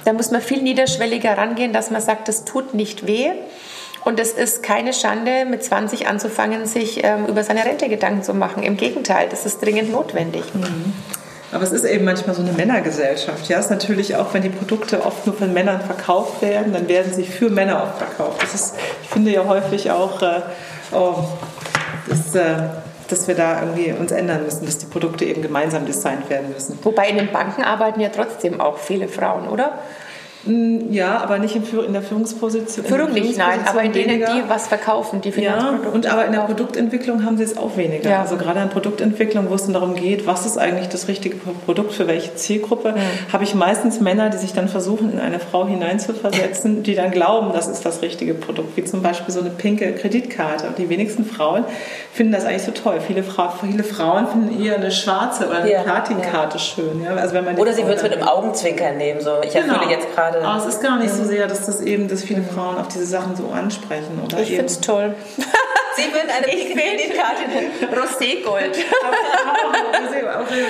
[0.05, 3.31] Da muss man viel niederschwelliger rangehen, dass man sagt, das tut nicht weh.
[4.05, 8.33] Und es ist keine Schande, mit 20 anzufangen, sich ähm, über seine Rente Gedanken zu
[8.33, 8.63] machen.
[8.63, 10.43] Im Gegenteil, das ist dringend notwendig.
[10.53, 10.93] Mhm.
[11.51, 13.49] Aber es ist eben manchmal so eine Männergesellschaft.
[13.49, 16.87] Ja, es ist natürlich auch, wenn die Produkte oft nur von Männern verkauft werden, dann
[16.87, 18.41] werden sie für Männer oft verkauft.
[18.41, 20.41] Das ist, ich finde ja häufig auch, äh,
[20.91, 21.15] oh,
[22.07, 22.55] das, äh,
[23.07, 26.77] dass wir da irgendwie uns ändern müssen, dass die Produkte eben gemeinsam designt werden müssen.
[26.83, 29.79] Wobei in den Banken arbeiten ja trotzdem auch viele Frauen, oder?
[30.45, 32.85] Mm, ja, aber nicht in, der Führungsposition.
[32.85, 35.87] Führung nicht, nein, aber in denen, die was verkaufen, die Finanzprodukte.
[35.87, 38.09] Ja, und aber in der Produktentwicklung haben sie es auch weniger.
[38.09, 38.21] Ja.
[38.21, 41.93] Also gerade in Produktentwicklung, wo es dann darum geht, was ist eigentlich das richtige Produkt
[41.93, 43.33] für welche Zielgruppe, mhm.
[43.33, 47.51] habe ich meistens Männer, die sich dann versuchen, in eine Frau hineinzuversetzen, die dann glauben,
[47.53, 50.67] das ist das richtige Produkt, wie zum Beispiel so eine pinke Kreditkarte.
[50.67, 51.65] Und die wenigsten Frauen
[52.13, 53.01] finden das eigentlich so toll.
[53.05, 55.83] Viele, Fra viele Frauen finden eher eine schwarze oder eine ja.
[55.83, 57.03] Platinkarte schön.
[57.03, 57.15] Ja?
[57.15, 59.19] Also wenn man oder sie würde es mit einem Augenzwinkern nehmen.
[59.19, 59.73] So, ich genau.
[59.73, 60.45] erfülle jetzt gerade gerade.
[60.45, 63.05] Aber es ist gar nicht so sehr, dass das eben, dass viele Frauen auf diese
[63.05, 64.21] Sachen so ansprechen.
[64.23, 65.15] Oder ich finde es toll.
[65.95, 67.71] Sie würden eine nennen.
[67.91, 68.77] Roségold.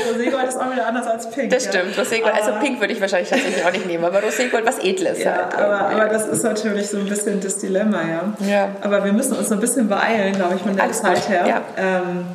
[0.10, 1.52] Roségold ist auch wieder anders als Pink.
[1.52, 1.96] Das stimmt.
[1.98, 5.24] Roségold, also Pink würde ich wahrscheinlich tatsächlich auch nicht nehmen, aber Roségold was Edles.
[5.24, 5.56] Ja, halt.
[5.56, 8.34] aber, aber das ist natürlich so ein bisschen das Dilemma, ja.
[8.48, 8.70] Ja.
[8.82, 11.30] Aber wir müssen uns so ein bisschen beeilen, glaube ich, von der Alles Zeit gut,
[11.30, 11.46] her.
[11.48, 11.62] ja.
[11.78, 12.26] Ähm,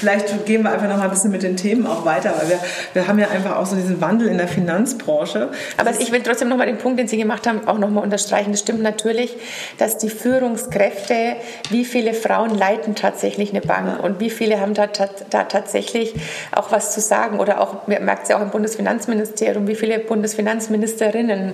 [0.00, 2.58] Vielleicht gehen wir einfach noch mal ein bisschen mit den Themen auch weiter, weil wir,
[2.94, 5.50] wir haben ja einfach auch so diesen Wandel in der Finanzbranche.
[5.76, 8.50] Aber ich will trotzdem nochmal den Punkt, den Sie gemacht haben, auch nochmal unterstreichen.
[8.50, 9.36] Das stimmt natürlich,
[9.76, 11.36] dass die Führungskräfte,
[11.68, 16.14] wie viele Frauen leiten tatsächlich eine Bank und wie viele haben da, da tatsächlich
[16.52, 17.38] auch was zu sagen.
[17.38, 21.52] Oder auch, man merkt es ja auch im Bundesfinanzministerium, wie viele Bundesfinanzministerinnen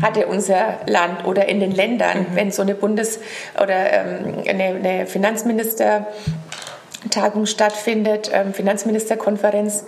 [0.00, 3.20] hatte unser Land oder in den Ländern, wenn so eine Bundes-
[3.62, 6.06] oder ähm, eine, eine Finanzminister
[7.10, 9.84] Tagung stattfindet, ähm, Finanzministerkonferenz,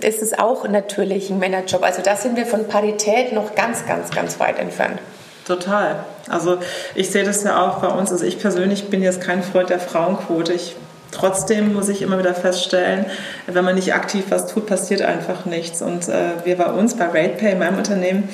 [0.00, 1.82] ist es auch natürlich ein Männerjob.
[1.82, 5.00] Also da sind wir von Parität noch ganz, ganz, ganz weit entfernt.
[5.46, 6.04] Total.
[6.28, 6.58] Also
[6.94, 8.10] ich sehe das ja auch bei uns.
[8.10, 10.52] Also ich persönlich bin jetzt kein Freund der Frauenquote.
[10.52, 10.74] Ich,
[11.12, 13.06] trotzdem muss ich immer wieder feststellen,
[13.46, 15.82] wenn man nicht aktiv was tut, passiert einfach nichts.
[15.82, 18.28] Und äh, wir bei uns, bei RatePay, meinem Unternehmen,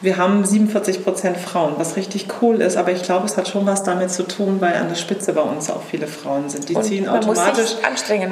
[0.00, 3.66] wir haben 47 Prozent Frauen, was richtig cool ist, aber ich glaube, es hat schon
[3.66, 6.68] was damit zu tun, weil an der Spitze bei uns auch viele Frauen sind.
[6.68, 7.76] Die Und ziehen automatisch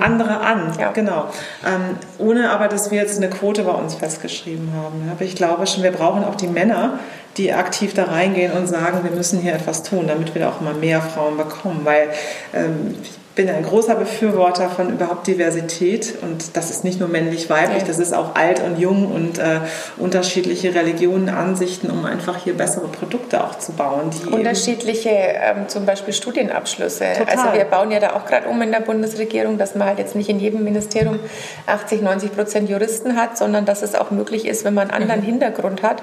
[0.02, 0.72] andere an.
[0.78, 0.92] Ja.
[0.92, 1.26] Genau.
[1.64, 5.08] Ähm, ohne aber, dass wir jetzt eine Quote bei uns festgeschrieben haben.
[5.10, 6.98] Aber ich glaube schon, wir brauchen auch die Männer,
[7.36, 10.74] die aktiv da reingehen und sagen, wir müssen hier etwas tun, damit wir auch immer
[10.74, 11.80] mehr Frauen bekommen.
[11.84, 12.08] Weil
[12.52, 12.96] ähm,
[13.34, 18.14] bin ein großer Befürworter von überhaupt Diversität und das ist nicht nur männlich-weiblich, das ist
[18.14, 19.60] auch alt und jung und äh,
[19.96, 24.10] unterschiedliche Religionen, Ansichten, um einfach hier bessere Produkte auch zu bauen.
[24.30, 27.06] Unterschiedliche ähm, zum Beispiel Studienabschlüsse.
[27.18, 27.36] Total.
[27.36, 30.14] Also wir bauen ja da auch gerade um in der Bundesregierung, dass man halt jetzt
[30.14, 31.18] nicht in jedem Ministerium
[31.66, 35.22] 80, 90 Prozent Juristen hat, sondern dass es auch möglich ist, wenn man einen anderen
[35.22, 36.02] Hintergrund hat,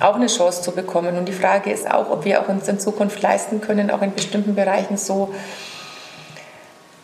[0.00, 1.18] auch eine Chance zu bekommen.
[1.18, 4.14] Und die Frage ist auch, ob wir auch uns in Zukunft leisten können, auch in
[4.14, 5.34] bestimmten Bereichen so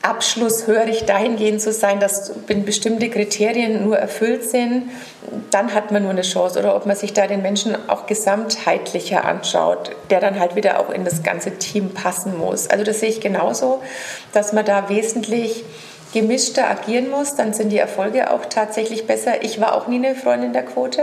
[0.02, 4.90] abschlusshörig dahingehend zu sein, dass wenn bestimmte Kriterien nur erfüllt sind,
[5.50, 6.58] dann hat man nur eine Chance.
[6.58, 10.90] Oder ob man sich da den Menschen auch gesamtheitlicher anschaut, der dann halt wieder auch
[10.90, 12.68] in das ganze Team passen muss.
[12.68, 13.82] Also das sehe ich genauso,
[14.32, 15.64] dass man da wesentlich
[16.12, 19.42] gemischter agieren muss, dann sind die Erfolge auch tatsächlich besser.
[19.42, 21.02] Ich war auch nie eine Freundin der Quote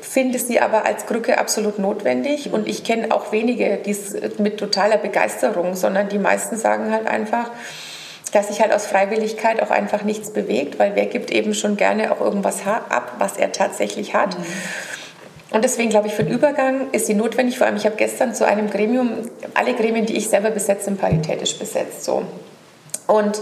[0.00, 4.58] finde sie aber als Krücke absolut notwendig und ich kenne auch wenige, die es mit
[4.58, 7.50] totaler Begeisterung, sondern die meisten sagen halt einfach,
[8.32, 12.12] dass sich halt aus Freiwilligkeit auch einfach nichts bewegt, weil wer gibt eben schon gerne
[12.12, 14.36] auch irgendwas ab, was er tatsächlich hat.
[15.50, 17.58] Und deswegen glaube ich, für den Übergang ist sie notwendig.
[17.58, 19.10] Vor allem, ich habe gestern zu einem Gremium,
[19.54, 22.04] alle Gremien, die ich selber besetze, sind paritätisch besetzt.
[22.04, 22.22] So.
[23.08, 23.40] Und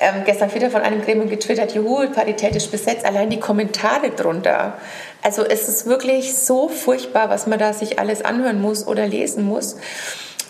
[0.00, 4.74] ähm, gestern wieder von einem Gremium getwittert, juhu, paritätisch besetzt, allein die Kommentare drunter.
[5.22, 9.44] Also es ist wirklich so furchtbar, was man da sich alles anhören muss oder lesen
[9.44, 9.76] muss,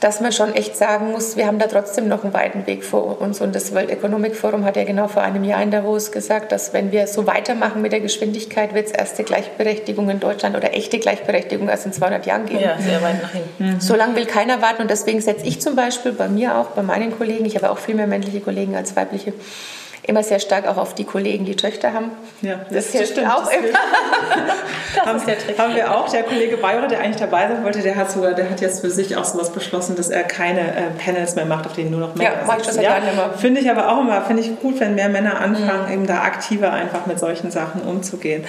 [0.01, 3.21] dass man schon echt sagen muss, wir haben da trotzdem noch einen weiten Weg vor
[3.21, 3.41] uns.
[3.41, 6.73] Und das World Economic Forum hat ja genau vor einem Jahr in Davos gesagt, dass
[6.73, 10.99] wenn wir so weitermachen mit der Geschwindigkeit, wird es erste Gleichberechtigung in Deutschland oder echte
[10.99, 12.61] Gleichberechtigung erst in 200 Jahren geben.
[12.61, 13.81] Ja, sehr weit nach hinten.
[13.81, 16.83] So lange will keiner warten und deswegen setze ich zum Beispiel bei mir auch, bei
[16.83, 19.33] meinen Kollegen, ich habe auch viel mehr männliche Kollegen als weibliche,
[20.05, 22.13] immer sehr stark auch auf die Kollegen, die Töchter haben.
[22.41, 23.69] Ja, das, hilft stimmt, auch das immer.
[24.99, 25.59] Das haben, ist der Trick.
[25.59, 26.09] haben wir auch.
[26.09, 28.91] Der Kollege Bayer, der eigentlich dabei sein wollte, der hat sogar, der hat jetzt für
[28.91, 32.15] sich auch sowas beschlossen, dass er keine äh, Panels mehr macht, auf denen nur noch
[32.15, 32.77] Männer Ja, mach ich sitzen.
[32.77, 33.31] seit Jahren immer.
[33.37, 36.73] Finde ich aber auch immer, finde ich gut, wenn mehr Männer anfangen, eben da aktiver
[36.73, 38.45] einfach mit solchen Sachen umzugehen.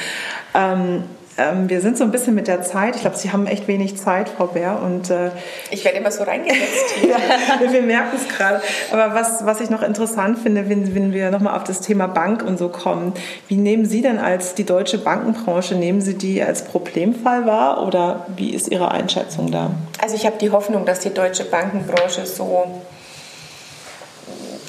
[0.55, 1.03] Ähm,
[1.39, 2.95] ähm, wir sind so ein bisschen mit der Zeit.
[2.95, 4.81] Ich glaube, Sie haben echt wenig Zeit, Frau Bär.
[4.81, 5.31] Und äh,
[5.71, 6.95] Ich werde immer so reingesetzt.
[7.07, 8.61] ja, wir merken es gerade.
[8.91, 12.43] Aber was, was ich noch interessant finde, wenn, wenn wir nochmal auf das Thema Bank
[12.43, 13.13] und so kommen,
[13.47, 18.25] wie nehmen Sie denn als die deutsche Bankenbranche, nehmen Sie die als Problemfall wahr oder
[18.35, 19.71] wie ist Ihre Einschätzung da?
[20.01, 22.81] Also ich habe die Hoffnung, dass die deutsche Bankenbranche so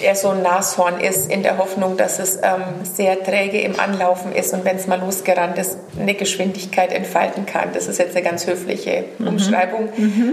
[0.02, 4.32] eher so ein Nashorn ist, in der Hoffnung, dass es ähm, sehr träge im Anlaufen
[4.32, 7.70] ist und wenn es mal losgerannt ist, eine Geschwindigkeit entfalten kann.
[7.72, 9.88] Das ist jetzt eine ganz höfliche Umschreibung,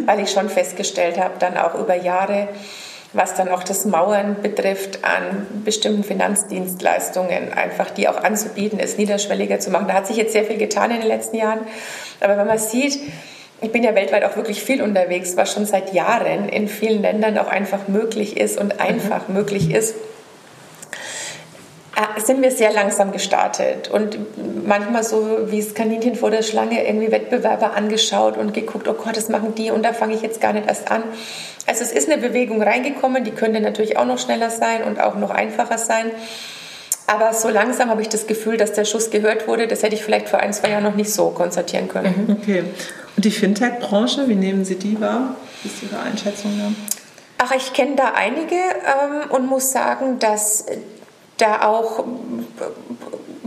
[0.06, 2.48] weil ich schon festgestellt habe, dann auch über Jahre,
[3.14, 9.60] was dann auch das Mauern betrifft an bestimmten Finanzdienstleistungen, einfach die auch anzubieten, es niederschwelliger
[9.60, 9.88] zu machen.
[9.88, 11.60] Da hat sich jetzt sehr viel getan in den letzten Jahren.
[12.20, 13.00] Aber wenn man sieht,
[13.62, 17.38] ich bin ja weltweit auch wirklich viel unterwegs, was schon seit Jahren in vielen Ländern
[17.38, 19.96] auch einfach möglich ist und einfach möglich ist,
[21.96, 24.20] äh, sind wir sehr langsam gestartet und
[24.68, 29.18] manchmal so wie das Kaninchen vor der Schlange irgendwie Wettbewerber angeschaut und geguckt, oh Gott,
[29.18, 31.02] das machen die und da fange ich jetzt gar nicht erst an.
[31.66, 35.16] Also es ist eine Bewegung reingekommen, die könnte natürlich auch noch schneller sein und auch
[35.16, 36.12] noch einfacher sein.
[37.08, 39.68] Aber so langsam habe ich das Gefühl, dass der Schuss gehört wurde.
[39.68, 42.38] Das hätte ich vielleicht vor ein, zwei Jahren noch nicht so konstatieren können.
[42.42, 42.66] Okay.
[43.18, 45.36] Die Fintech-Branche, wie nehmen Sie die wahr?
[45.64, 46.72] Wie ist Ihre Einschätzung da?
[47.40, 50.66] Ach, ich kenne da einige ähm, und muss sagen, dass
[51.38, 52.04] da auch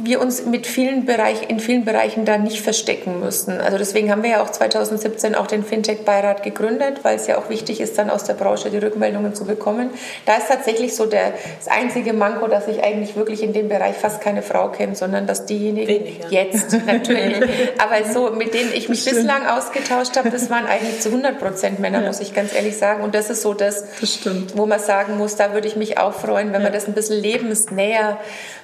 [0.05, 3.61] wir uns mit vielen Bereich, in vielen Bereichen da nicht verstecken müssen.
[3.61, 7.49] Also deswegen haben wir ja auch 2017 auch den Fintech-Beirat gegründet, weil es ja auch
[7.49, 9.91] wichtig ist, dann aus der Branche die Rückmeldungen zu bekommen.
[10.27, 13.97] Da ist tatsächlich so der, das einzige Manko, dass ich eigentlich wirklich in dem Bereich
[13.97, 16.43] fast keine Frau kenne, sondern dass diejenigen Wenig, ja.
[16.43, 17.43] jetzt natürlich,
[17.79, 21.79] aber so mit denen ich mich bislang ausgetauscht habe, das waren eigentlich zu 100 Prozent
[21.79, 22.07] Männer, ja.
[22.07, 23.03] muss ich ganz ehrlich sagen.
[23.03, 24.19] Und das ist so das, das
[24.55, 26.67] wo man sagen muss, da würde ich mich auch freuen, wenn ja.
[26.67, 28.19] man das ein bisschen lebensnäher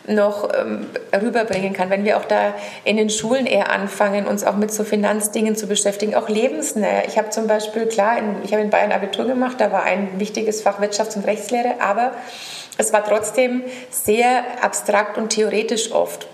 [0.09, 1.91] noch ähm, rüberbringen kann.
[1.91, 5.67] Wenn wir auch da in den Schulen eher anfangen, uns auch mit so Finanzdingen zu
[5.67, 7.07] beschäftigen, auch lebensnäher.
[7.07, 10.19] Ich habe zum Beispiel, klar, in, ich habe in Bayern Abitur gemacht, da war ein
[10.19, 12.13] wichtiges Fach Wirtschafts- und Rechtslehre, aber
[12.79, 16.27] es war trotzdem sehr abstrakt und theoretisch oft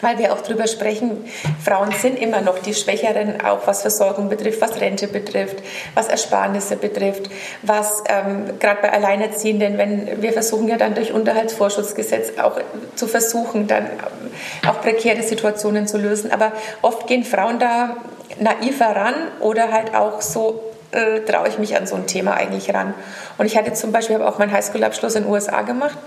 [0.00, 1.24] weil wir auch darüber sprechen,
[1.64, 5.56] Frauen sind immer noch die Schwächeren, auch was Versorgung betrifft, was Rente betrifft,
[5.94, 7.30] was Ersparnisse betrifft,
[7.62, 12.60] was ähm, gerade bei Alleinerziehenden, wenn wir versuchen ja dann durch Unterhaltsvorschussgesetz auch
[12.94, 16.30] zu versuchen, dann ähm, auch prekäre Situationen zu lösen.
[16.30, 17.96] Aber oft gehen Frauen da
[18.38, 22.72] naiver ran oder halt auch so äh, traue ich mich an so ein Thema eigentlich
[22.72, 22.94] ran.
[23.38, 25.98] Und ich hatte zum Beispiel, auch meinen Highschool-Abschluss in den USA gemacht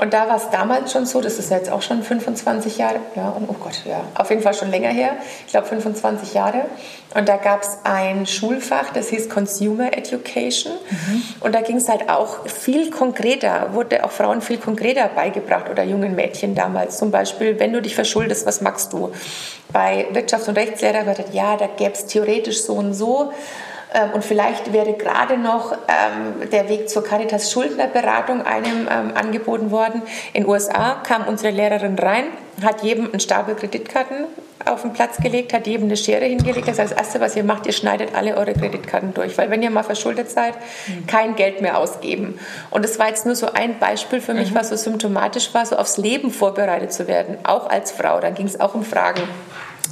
[0.00, 3.36] und da war es damals schon so, das ist jetzt auch schon 25 Jahre, ja,
[3.38, 6.62] oh Gott, ja, auf jeden Fall schon länger her, ich glaube 25 Jahre.
[7.14, 10.72] Und da gab es ein Schulfach, das hieß Consumer Education.
[10.72, 11.22] Mhm.
[11.40, 15.82] Und da ging es halt auch viel konkreter, wurde auch Frauen viel konkreter beigebracht oder
[15.82, 16.96] jungen Mädchen damals.
[16.96, 19.12] Zum Beispiel, wenn du dich verschuldest, was machst du?
[19.72, 23.32] Bei Wirtschafts- und Rechtslehrer wird ja, da gäbe es theoretisch so und so.
[23.92, 29.70] Ähm, und vielleicht wäre gerade noch ähm, der Weg zur Caritas Schuldnerberatung einem ähm, angeboten
[29.70, 30.02] worden.
[30.32, 32.24] In den USA kam unsere Lehrerin rein,
[32.62, 34.26] hat jedem einen Stapel Kreditkarten
[34.66, 36.68] auf den Platz gelegt, hat jedem eine Schere hingelegt.
[36.68, 39.36] Das heißt, das Erste, was ihr macht, ihr schneidet alle eure Kreditkarten durch.
[39.38, 40.54] Weil wenn ihr mal verschuldet seid,
[41.06, 42.38] kein Geld mehr ausgeben.
[42.70, 44.56] Und das war jetzt nur so ein Beispiel für mich, mhm.
[44.56, 48.20] was so symptomatisch war, so aufs Leben vorbereitet zu werden, auch als Frau.
[48.20, 49.22] Dann ging es auch um Fragen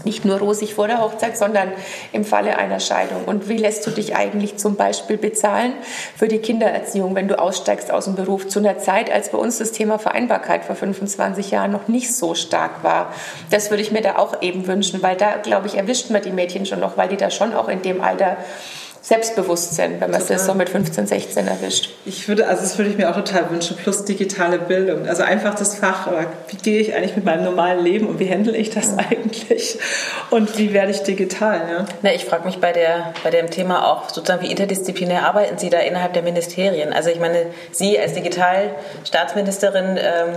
[0.05, 1.73] nicht nur rosig vor der Hochzeit, sondern
[2.13, 3.25] im Falle einer Scheidung.
[3.27, 5.75] Und wie lässt du dich eigentlich zum Beispiel bezahlen
[6.17, 9.59] für die Kindererziehung, wenn du aussteigst aus dem Beruf zu einer Zeit, als bei uns
[9.59, 13.13] das Thema Vereinbarkeit vor 25 Jahren noch nicht so stark war?
[13.51, 16.33] Das würde ich mir da auch eben wünschen, weil da, glaube ich, erwischt man die
[16.33, 18.37] Mädchen schon noch, weil die da schon auch in dem Alter
[19.09, 21.89] Selbstbewusstsein, wenn man es so mit 15, 16 erwischt.
[22.05, 25.09] Ich würde, also das würde ich mir auch total wünschen, plus digitale Bildung.
[25.09, 28.29] Also einfach das Fach, aber wie gehe ich eigentlich mit meinem normalen Leben und wie
[28.29, 29.79] handle ich das eigentlich?
[30.29, 31.63] Und wie werde ich digital?
[31.71, 31.87] Ja?
[32.03, 35.71] Na, ich frage mich bei, der, bei dem Thema auch sozusagen, wie interdisziplinär arbeiten Sie
[35.71, 36.93] da innerhalb der Ministerien?
[36.93, 40.37] Also ich meine, Sie als Digitalstaatsministerin ähm,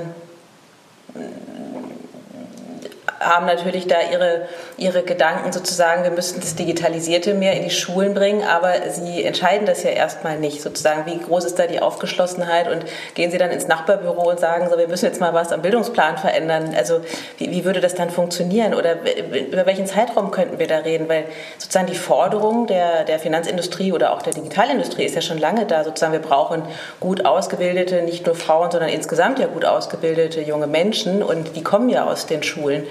[3.22, 8.14] haben natürlich da ihre, ihre Gedanken sozusagen, wir müssten das Digitalisierte mehr in die Schulen
[8.14, 11.06] bringen, aber sie entscheiden das ja erstmal nicht sozusagen.
[11.06, 14.78] Wie groß ist da die Aufgeschlossenheit und gehen sie dann ins Nachbarbüro und sagen, so,
[14.78, 16.74] wir müssen jetzt mal was am Bildungsplan verändern?
[16.76, 17.02] Also
[17.38, 18.96] wie, wie würde das dann funktionieren oder
[19.34, 21.08] über welchen Zeitraum könnten wir da reden?
[21.08, 21.26] Weil
[21.58, 25.84] sozusagen die Forderung der, der Finanzindustrie oder auch der Digitalindustrie ist ja schon lange da.
[25.84, 26.64] Sozusagen wir brauchen
[27.00, 31.90] gut ausgebildete, nicht nur Frauen, sondern insgesamt ja gut ausgebildete junge Menschen und die kommen
[31.90, 32.84] ja aus den Schulen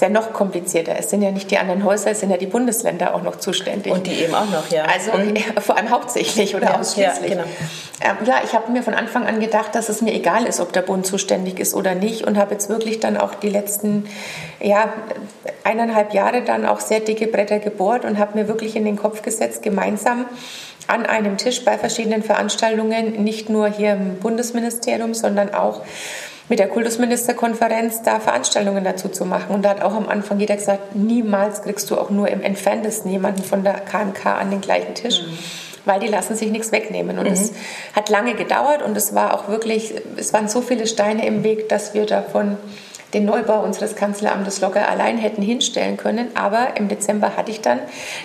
[0.00, 0.94] ist ja noch komplizierter.
[0.98, 3.92] Es sind ja nicht die anderen Häuser, es sind ja die Bundesländer auch noch zuständig.
[3.92, 4.84] Und die eben auch noch, ja.
[4.84, 5.36] Also mhm.
[5.60, 7.32] vor allem hauptsächlich oder ja, ausschließlich.
[7.32, 7.48] Ja, genau.
[8.00, 10.72] ähm, ja, ich habe mir von Anfang an gedacht, dass es mir egal ist, ob
[10.72, 14.06] der Bund zuständig ist oder nicht und habe jetzt wirklich dann auch die letzten
[14.58, 14.90] ja,
[15.64, 19.20] eineinhalb Jahre dann auch sehr dicke Bretter gebohrt und habe mir wirklich in den Kopf
[19.20, 20.24] gesetzt, gemeinsam
[20.86, 25.82] an einem Tisch bei verschiedenen Veranstaltungen, nicht nur hier im Bundesministerium, sondern auch
[26.50, 29.54] mit der Kultusministerkonferenz da Veranstaltungen dazu zu machen.
[29.54, 33.10] Und da hat auch am Anfang jeder gesagt, niemals kriegst du auch nur im entferntesten
[33.10, 35.22] jemanden von der KMK an den gleichen Tisch.
[35.22, 35.38] Mhm
[35.86, 37.18] weil die lassen sich nichts wegnehmen.
[37.18, 37.32] Und mhm.
[37.32, 37.52] es
[37.94, 41.70] hat lange gedauert und es war auch wirklich, es waren so viele Steine im Weg,
[41.70, 42.58] dass wir davon
[43.14, 46.28] den Neubau unseres Kanzleramtes locker allein hätten hinstellen können.
[46.34, 47.80] Aber im Dezember hatte ich dann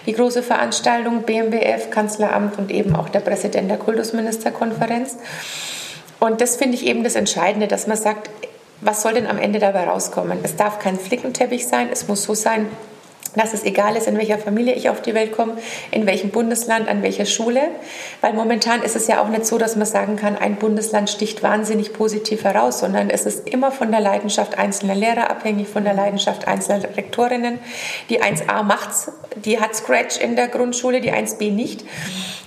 [0.05, 5.17] die große Veranstaltung BMBF, Kanzleramt und eben auch der Präsident der Kultusministerkonferenz.
[6.25, 8.31] Und das finde ich eben das Entscheidende, dass man sagt,
[8.81, 10.39] was soll denn am Ende dabei rauskommen?
[10.41, 12.65] Es darf kein Flickenteppich sein, es muss so sein,
[13.35, 15.57] dass es egal ist, in welcher Familie ich auf die Welt komme,
[15.91, 17.61] in welchem Bundesland, an welcher Schule.
[18.21, 21.43] Weil momentan ist es ja auch nicht so, dass man sagen kann, ein Bundesland sticht
[21.43, 25.93] wahnsinnig positiv heraus, sondern es ist immer von der Leidenschaft einzelner Lehrer abhängig, von der
[25.93, 27.59] Leidenschaft einzelner Rektorinnen.
[28.09, 31.83] Die 1a macht's, die hat Scratch in der Grundschule, die 1b nicht.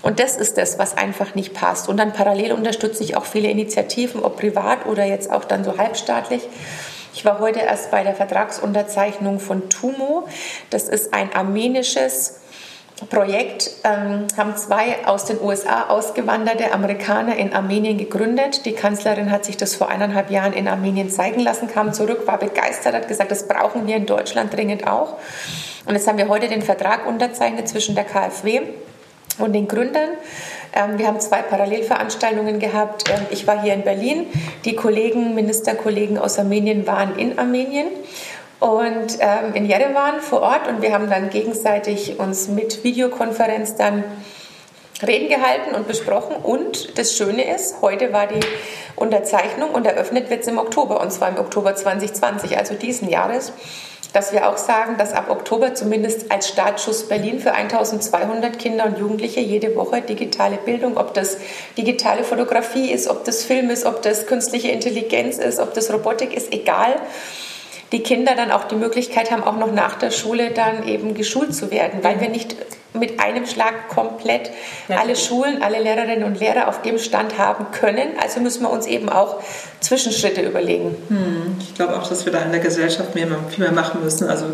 [0.03, 1.89] Und das ist das, was einfach nicht passt.
[1.89, 5.77] Und dann parallel unterstütze ich auch viele Initiativen, ob privat oder jetzt auch dann so
[5.77, 6.43] halbstaatlich.
[7.19, 10.29] Ich war heute erst bei der Vertragsunterzeichnung von TUMO.
[10.71, 12.43] Das ist ein armenisches
[13.11, 18.65] Projekt ähm, haben zwei aus den USA ausgewanderte Amerikaner in Armenien gegründet.
[18.67, 22.39] Die Kanzlerin hat sich das vor eineinhalb Jahren in Armenien zeigen lassen, kam zurück, war
[22.39, 25.17] begeistert, hat gesagt, das brauchen wir in Deutschland dringend auch.
[25.87, 28.61] Und jetzt haben wir heute den Vertrag unterzeichnet zwischen der KfW
[29.39, 30.11] und den Gründern.
[30.75, 33.09] Ähm, wir haben zwei Parallelveranstaltungen gehabt.
[33.09, 34.27] Ähm, ich war hier in Berlin.
[34.65, 37.89] Die Kollegen, Ministerkollegen aus Armenien waren in Armenien
[38.61, 44.05] und ähm, in Jerewan vor Ort und wir haben dann gegenseitig uns mit Videokonferenz dann
[45.07, 48.41] Reden gehalten und besprochen und das Schöne ist, heute war die
[48.97, 53.53] Unterzeichnung und eröffnet wird es im Oktober und zwar im Oktober 2020, also diesen Jahres,
[54.13, 58.99] dass wir auch sagen, dass ab Oktober zumindest als Startschuss Berlin für 1200 Kinder und
[58.99, 61.37] Jugendliche jede Woche digitale Bildung, ob das
[61.77, 66.35] digitale Fotografie ist, ob das Film ist, ob das künstliche Intelligenz ist, ob das Robotik
[66.35, 66.97] ist, egal
[67.93, 71.55] die Kinder dann auch die Möglichkeit haben, auch noch nach der Schule dann eben geschult
[71.55, 72.57] zu werden, weil wir nicht
[72.95, 74.51] mit einem Schlag komplett
[74.89, 75.01] Natürlich.
[75.01, 78.09] alle Schulen, alle Lehrerinnen und Lehrer auf dem Stand haben können.
[78.21, 79.41] Also müssen wir uns eben auch
[79.81, 80.97] Zwischenschritte überlegen.
[81.09, 81.57] Hm.
[81.61, 84.29] Ich glaube auch, dass wir da in der Gesellschaft mehr, viel mehr machen müssen.
[84.29, 84.47] Also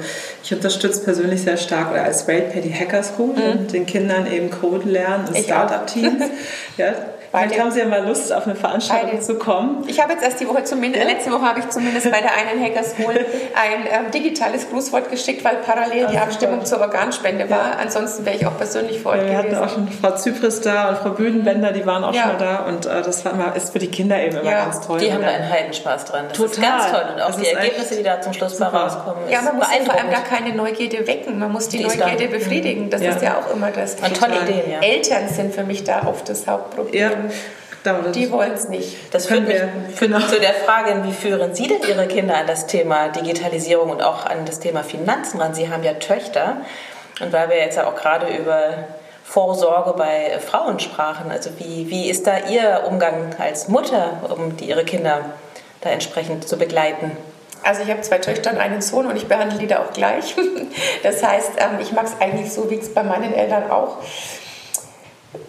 [0.43, 3.61] ich unterstütze persönlich sehr stark oder als Ratepay die Hacker School mhm.
[3.61, 6.25] und den Kindern eben Code lernen und Startup-Teams.
[6.77, 6.95] ja,
[7.35, 9.23] Vielleicht haben Sie ja mal Lust, auf eine Veranstaltung Beide.
[9.23, 9.85] zu kommen.
[9.89, 11.11] Ich habe jetzt erst die Woche zumindest, ja?
[11.11, 15.45] letzte Woche habe ich zumindest bei der einen Hacker School ein ähm, digitales Grußwort geschickt,
[15.45, 16.67] weil parallel die Abstimmung toll.
[16.67, 17.73] zur Organspende war.
[17.73, 17.77] Ja.
[17.81, 19.57] Ansonsten wäre ich auch persönlich vor Ort ja, wir gewesen.
[19.57, 22.87] hatten auch schon Frau Zypris da und Frau Bühnenbender, die waren auch schon da und
[22.87, 25.01] äh, das war immer, ist für die Kinder eben immer ganz toll.
[25.01, 26.27] Die haben da einen Heidenspaß dran.
[26.29, 26.53] Das Total.
[26.53, 29.29] ist ganz toll und auch das die Ergebnisse, die da zum Schluss bei rauskommen.
[29.29, 32.91] Ja, man muss vor allem gar keine Neugierde wecken, man muss die, die Neugierde befriedigen.
[32.91, 33.97] Das ist ja auch immer das.
[33.97, 34.81] Und tolle Ideen, ja.
[34.81, 37.24] Eltern sind für mich da oft das Hauptproblem.
[38.15, 39.13] Die wollen es nicht.
[39.13, 39.61] Das führt mich
[40.01, 40.21] genau.
[40.21, 44.25] zu der Frage, wie führen Sie denn Ihre Kinder an das Thema Digitalisierung und auch
[44.25, 45.55] an das Thema Finanzen ran?
[45.55, 46.57] Sie haben ja Töchter.
[47.21, 48.85] Und weil wir jetzt ja auch gerade über
[49.23, 54.65] Vorsorge bei Frauen sprachen, also wie, wie ist da Ihr Umgang als Mutter, um die,
[54.65, 55.21] Ihre Kinder
[55.83, 57.13] da entsprechend zu begleiten?
[57.63, 60.35] Also ich habe zwei Töchter und einen Sohn und ich behandle die da auch gleich.
[61.03, 63.99] Das heißt, ähm, ich mache es eigentlich so, wie es bei meinen Eltern auch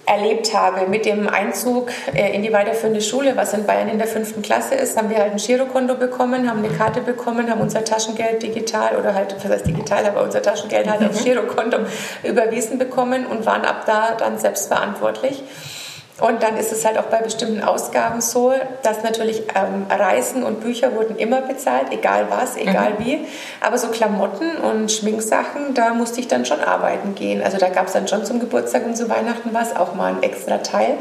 [0.05, 0.87] erlebt habe.
[0.87, 4.75] Mit dem Einzug äh, in die weiterführende Schule, was in Bayern in der fünften Klasse
[4.75, 8.97] ist, haben wir halt ein Girokonto bekommen, haben eine Karte bekommen, haben unser Taschengeld digital
[8.97, 11.25] oder halt, was heißt digital, aber unser Taschengeld halt aufs mhm.
[11.25, 11.77] Girokonto
[12.23, 15.43] überwiesen bekommen und waren ab da dann selbst verantwortlich.
[16.21, 18.53] Und dann ist es halt auch bei bestimmten Ausgaben so,
[18.83, 23.05] dass natürlich ähm, Reisen und Bücher wurden immer bezahlt, egal was, egal mhm.
[23.05, 23.27] wie.
[23.59, 27.43] Aber so Klamotten und Schminksachen, da musste ich dann schon arbeiten gehen.
[27.43, 30.23] Also da gab es dann schon zum Geburtstag und zu Weihnachten was, auch mal ein
[30.23, 30.95] extra Teil.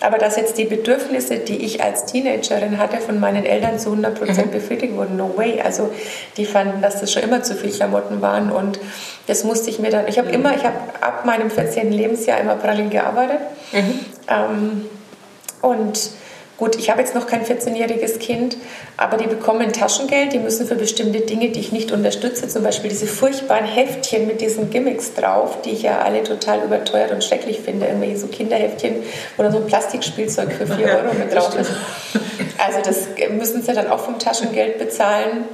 [0.00, 4.16] Aber dass jetzt die Bedürfnisse, die ich als Teenagerin hatte, von meinen Eltern zu 100
[4.16, 4.52] Prozent mhm.
[4.52, 5.60] befriedigt wurden, no way.
[5.60, 5.90] Also
[6.36, 8.78] die fanden, dass das schon immer zu viel Klamotten waren und
[9.26, 10.34] das musste ich mir dann, ich habe mhm.
[10.34, 11.92] immer, ich habe ab meinem 14.
[11.92, 13.40] Lebensjahr immer parallel gearbeitet.
[13.72, 14.00] Mhm.
[14.28, 14.86] Ähm,
[15.62, 16.10] und
[16.56, 18.56] gut, ich habe jetzt noch kein 14-jähriges Kind,
[18.96, 22.90] aber die bekommen Taschengeld, die müssen für bestimmte Dinge, die ich nicht unterstütze, zum Beispiel
[22.90, 27.60] diese furchtbaren Heftchen mit diesen Gimmicks drauf, die ich ja alle total überteuert und schrecklich
[27.60, 28.96] finde, irgendwelche so Kinderheftchen,
[29.38, 31.70] dann so ein Plastikspielzeug für 4 Euro mit drauf ist.
[32.58, 35.44] Also das müssen sie dann auch vom Taschengeld bezahlen.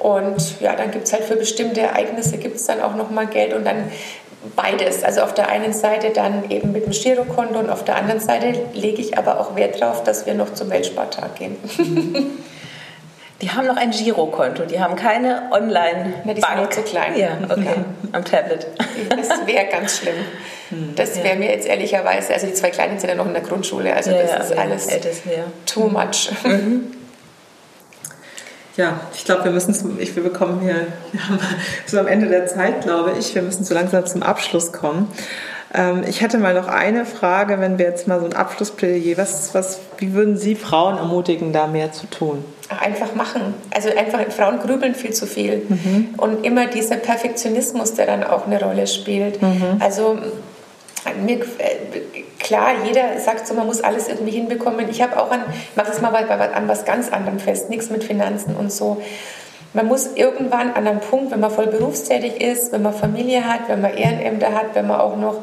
[0.00, 3.52] Und ja, dann gibt es halt für bestimmte Ereignisse gibt es dann auch nochmal Geld
[3.52, 3.92] und dann
[4.56, 5.04] beides.
[5.04, 8.58] Also auf der einen Seite dann eben mit dem Girokonto und auf der anderen Seite
[8.72, 11.56] lege ich aber auch Wert darauf, dass wir noch zum Weltspartag gehen.
[13.42, 16.34] Die haben noch ein Girokonto, die haben keine Online-Bank.
[16.36, 17.16] Die sind noch zu klein.
[17.16, 17.74] Ja, okay,
[18.12, 18.66] am Tablet.
[19.08, 20.14] Das wäre ganz schlimm.
[20.68, 21.34] Hm, das wäre ja.
[21.36, 24.22] mir jetzt ehrlicherweise, also die zwei Kleinen sind ja noch in der Grundschule, also ja,
[24.22, 25.30] das ist alles ältesten,
[25.64, 26.30] too much.
[26.44, 26.92] Mhm.
[28.80, 31.38] Ja, ich glaube, wir müssen zum, ich, wir bekommen hier, wir haben
[31.86, 35.08] so am Ende der Zeit, glaube ich, wir müssen so langsam zum Abschluss kommen.
[35.74, 39.54] Ähm, ich hätte mal noch eine Frage, wenn wir jetzt mal so ein Abschlussplädoyer, was,
[39.54, 42.42] was, wie würden Sie Frauen ermutigen, da mehr zu tun?
[42.70, 43.52] Einfach machen.
[43.70, 45.60] Also einfach, Frauen grübeln viel zu viel.
[45.68, 46.14] Mhm.
[46.16, 49.42] Und immer dieser Perfektionismus, der dann auch eine Rolle spielt.
[49.42, 49.76] Mhm.
[49.78, 50.18] Also
[51.22, 51.40] mir,
[52.40, 54.88] klar, jeder sagt so, man muss alles irgendwie hinbekommen.
[54.88, 57.70] Ich habe auch an, ich mache das mal bei, bei, an was ganz anderem fest,
[57.70, 59.00] nichts mit Finanzen und so.
[59.72, 63.68] Man muss irgendwann an einem Punkt, wenn man voll berufstätig ist, wenn man Familie hat,
[63.68, 65.36] wenn man Ehrenämter hat, wenn man auch noch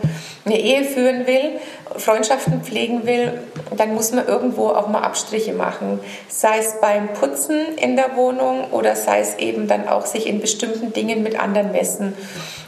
[0.46, 1.60] eine Ehe führen will,
[1.96, 3.40] Freundschaften pflegen will,
[3.78, 6.00] dann muss man irgendwo auch mal Abstriche machen.
[6.28, 10.42] Sei es beim Putzen in der Wohnung oder sei es eben dann auch sich in
[10.42, 12.14] bestimmten Dingen mit anderen messen.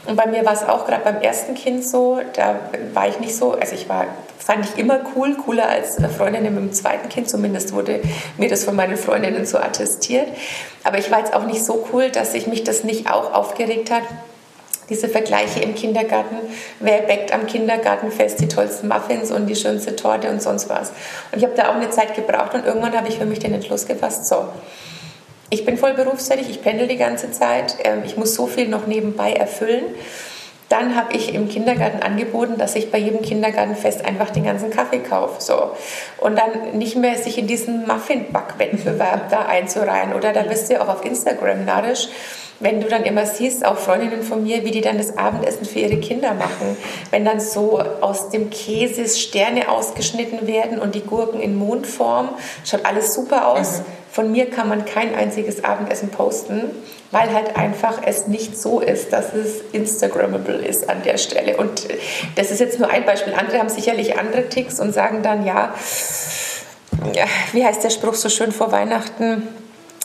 [0.06, 2.58] Und bei mir war es auch gerade beim ersten Kind so, da
[2.94, 4.06] war ich nicht so, also ich war,
[4.42, 8.00] fand ich immer cool, cooler als Freundinnen mit dem zweiten Kind, zumindest wurde
[8.38, 10.28] mir das von meinen Freundinnen so attestiert.
[10.82, 13.90] Aber ich war jetzt auch nicht so cool, dass sich mich das nicht auch aufgeregt
[13.90, 14.02] hat,
[14.88, 16.36] diese Vergleiche im Kindergarten.
[16.80, 20.90] Wer backt am Kindergartenfest die tollsten Muffins und die schönste Torte und sonst was.
[21.30, 23.54] Und ich habe da auch eine Zeit gebraucht und irgendwann habe ich für mich den
[23.54, 24.48] Entschluss gefasst, so,
[25.48, 28.86] ich bin voll berufstätig, ich pendel die ganze Zeit, ähm, ich muss so viel noch
[28.86, 29.84] nebenbei erfüllen.
[30.70, 35.00] Dann habe ich im Kindergarten angeboten, dass ich bei jedem Kindergartenfest einfach den ganzen Kaffee
[35.00, 35.42] kaufe.
[35.42, 35.72] So.
[36.18, 40.14] Und dann nicht mehr sich in diesen Muffin-Backwettbewerb da einzureihen.
[40.14, 42.08] Oder da bist du ja auch auf Instagram narrisch
[42.60, 45.80] wenn du dann immer siehst, auch Freundinnen von mir, wie die dann das Abendessen für
[45.80, 46.76] ihre Kinder machen,
[47.10, 52.28] wenn dann so aus dem Käse Sterne ausgeschnitten werden und die Gurken in Mondform,
[52.64, 53.78] schaut alles super aus.
[53.78, 53.84] Mhm.
[54.12, 56.70] Von mir kann man kein einziges Abendessen posten,
[57.12, 61.56] weil halt einfach es nicht so ist, dass es Instagrammable ist an der Stelle.
[61.56, 61.86] Und
[62.34, 63.34] das ist jetzt nur ein Beispiel.
[63.34, 65.74] Andere haben sicherlich andere Ticks und sagen dann, ja,
[67.52, 69.46] wie heißt der Spruch so schön vor Weihnachten?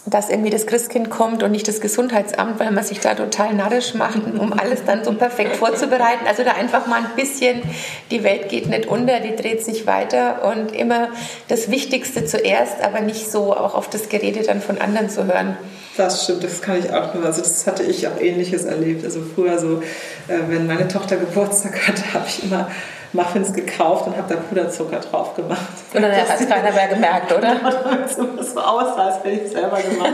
[0.05, 3.95] Dass irgendwie das Christkind kommt und nicht das Gesundheitsamt, weil man sich da total narrisch
[3.95, 6.27] macht, um alles dann so perfekt vorzubereiten.
[6.27, 7.63] Also da einfach mal ein bisschen,
[8.11, 11.09] die Welt geht nicht unter, die dreht sich weiter und immer
[11.47, 15.57] das Wichtigste zuerst, aber nicht so auch auf das Gerede dann von anderen zu hören.
[15.97, 17.25] Das stimmt, das kann ich auch nur.
[17.25, 19.03] Also das hatte ich auch Ähnliches erlebt.
[19.05, 19.81] Also früher so,
[20.27, 22.69] äh, wenn meine Tochter Geburtstag hatte, habe ich immer
[23.13, 25.84] Muffins gekauft und habe da Puderzucker drauf gemacht.
[25.95, 27.55] Und dann hat es keiner mehr gemerkt, oder?
[28.05, 30.13] es so aussah, als hätte ich es selber gemacht.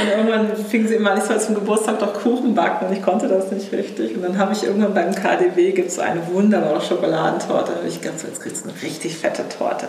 [0.00, 3.02] Und irgendwann fing sie immer an, ich soll zum Geburtstag doch Kuchen backen und ich
[3.02, 4.16] konnte das nicht richtig.
[4.16, 7.76] Und dann habe ich irgendwann beim KDW, gibt es so eine wunderbare Schokoladentorte.
[7.76, 9.88] Habe ich gedacht, jetzt kriegst du eine richtig fette Torte.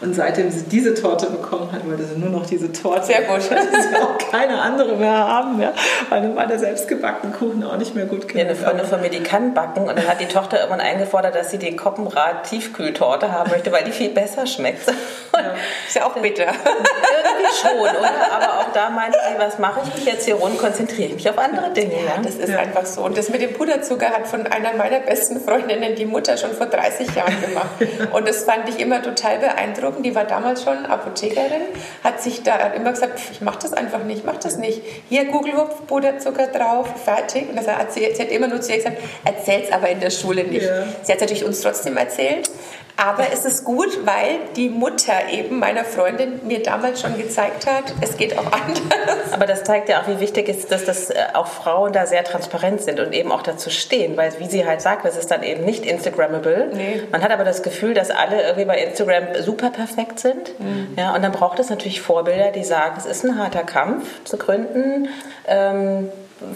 [0.00, 3.06] Und seitdem sie diese Torte bekommen hat, wollte sie nur noch diese Torte.
[3.06, 3.42] Sehr gut.
[3.42, 5.72] sie auch keine andere mehr haben, ja,
[6.08, 8.36] weil dann war der selbstgebackene Kuchen auch nicht mehr gut genug.
[8.36, 11.34] Ja, eine Freundin von mir, die kann backen und dann hat die Tochter irgendwann eingefordert,
[11.34, 14.75] dass sie den Koppenrad Tiefkühltorte haben möchte, weil die viel besser schmeckt.
[15.42, 15.54] Ja.
[15.86, 16.46] Ist ja auch bitter.
[16.46, 18.10] Irgendwie schon, oder?
[18.32, 21.28] Aber auch da meinte sie, was mache ich mich jetzt hier rund, konzentriere ich mich
[21.28, 21.94] auf andere Dinge.
[21.94, 22.58] Ja, das ist ja.
[22.58, 23.02] einfach so.
[23.02, 26.66] Und das mit dem Puderzucker hat von einer meiner besten Freundinnen die Mutter schon vor
[26.66, 28.12] 30 Jahren gemacht.
[28.12, 30.06] Und das fand ich immer total beeindruckend.
[30.06, 31.62] Die war damals schon Apothekerin,
[32.02, 34.82] hat sich da immer gesagt, ich mache das einfach nicht, ich mache das nicht.
[35.08, 37.48] Hier Google-Hupf, Puderzucker drauf, fertig.
[37.48, 40.10] Und das hat sie, sie hat immer nur zu ihr gesagt, erzähl's aber in der
[40.10, 40.66] Schule nicht.
[40.66, 40.84] Ja.
[41.02, 42.50] Sie hat es natürlich uns trotzdem erzählt.
[42.96, 47.92] Aber es ist gut, weil die Mutter eben meiner Freundin mir damals schon gezeigt hat,
[48.00, 49.32] es geht auch anders.
[49.32, 52.24] Aber das zeigt ja auch, wie wichtig ist, dass das äh, auch Frauen da sehr
[52.24, 55.42] transparent sind und eben auch dazu stehen, weil wie sie halt sagt, das ist dann
[55.42, 56.70] eben nicht Instagrammable.
[56.72, 57.02] Nee.
[57.12, 60.58] Man hat aber das Gefühl, dass alle irgendwie bei Instagram super perfekt sind.
[60.58, 60.94] Mhm.
[60.96, 64.38] Ja, und dann braucht es natürlich Vorbilder, die sagen, es ist ein harter Kampf zu
[64.38, 65.08] gründen.
[65.46, 66.08] Ähm,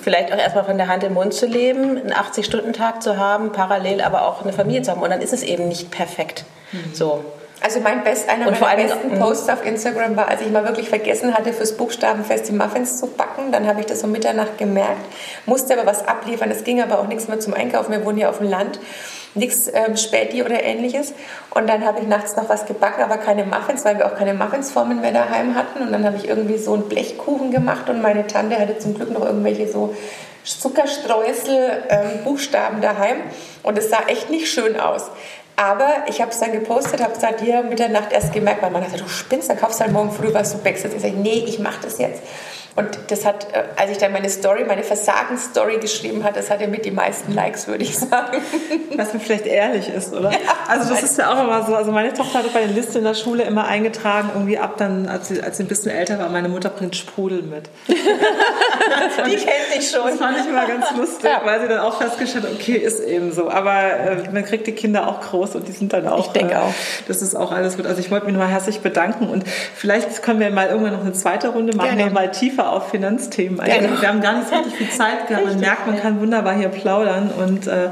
[0.03, 4.01] vielleicht auch erstmal von der Hand im Mund zu leben, einen 80-Stunden-Tag zu haben, parallel
[4.01, 5.03] aber auch eine Familie zu haben.
[5.03, 6.45] Und dann ist es eben nicht perfekt.
[6.73, 6.95] Mhm.
[6.95, 7.25] So.
[7.63, 9.19] Also mein Best, einer und meiner besten mhm.
[9.19, 13.07] Posts auf Instagram war, als ich mal wirklich vergessen hatte, fürs Buchstabenfest die Muffins zu
[13.07, 13.53] backen.
[13.53, 15.05] Dann habe ich das um Mitternacht gemerkt,
[15.45, 16.51] musste aber was abliefern.
[16.51, 17.93] Es ging aber auch nichts mehr zum Einkaufen.
[17.93, 18.81] Wir wohnen ja auf dem Land
[19.35, 21.13] nichts ähm, Späti oder ähnliches.
[21.51, 24.35] Und dann habe ich nachts noch was gebacken, aber keine Muffins, weil wir auch keine
[24.35, 25.83] Muffinsformen mehr daheim hatten.
[25.83, 29.11] Und dann habe ich irgendwie so einen Blechkuchen gemacht und meine Tante hatte zum Glück
[29.11, 29.95] noch irgendwelche so
[30.45, 33.17] Zuckerstreusel, ähm, Buchstaben daheim.
[33.63, 35.07] Und es sah echt nicht schön aus.
[35.57, 38.83] Aber ich habe es dann gepostet, habe es dann hier Mitternacht erst gemerkt, weil man
[38.83, 41.45] dachte, du spinnst, dann kaufst du halt morgen früh was, du backst Ich sage, nee,
[41.47, 42.23] ich mache das jetzt.
[42.81, 46.69] Und das hat, äh, als ich dann meine Story, meine Versagensstory geschrieben habe, das hatte
[46.69, 48.39] mit die meisten Likes, würde ich sagen.
[48.97, 50.31] Was mir vielleicht ehrlich ist, oder?
[50.31, 51.75] Ja, also das ist ja auch immer so.
[51.75, 55.09] Also meine Tochter hatte bei der Liste in der Schule immer eingetragen, irgendwie ab dann,
[55.09, 57.71] als sie, als sie ein bisschen älter war, meine Mutter bringt Sprudel mit.
[57.89, 60.07] die kennt dich schon.
[60.07, 61.43] Das fand ich immer ganz lustig, ja.
[61.45, 63.51] weil sie dann auch festgestellt hat, okay, ist eben so.
[63.51, 66.27] Aber äh, man kriegt die Kinder auch groß und die sind dann auch.
[66.27, 66.75] Ich denke äh, auch.
[67.09, 67.87] Das ist auch alles gut.
[67.87, 71.13] Also ich wollte mich nur herzlich bedanken und vielleicht können wir mal irgendwann noch eine
[71.13, 73.59] zweite Runde machen, ja, mal tiefer tiefer auf Finanzthemen.
[73.59, 74.01] Genau.
[74.01, 75.47] Wir haben gar nicht so richtig viel Zeit gehabt.
[75.47, 77.31] Man merkt, man kann wunderbar hier plaudern.
[77.31, 77.91] Und äh,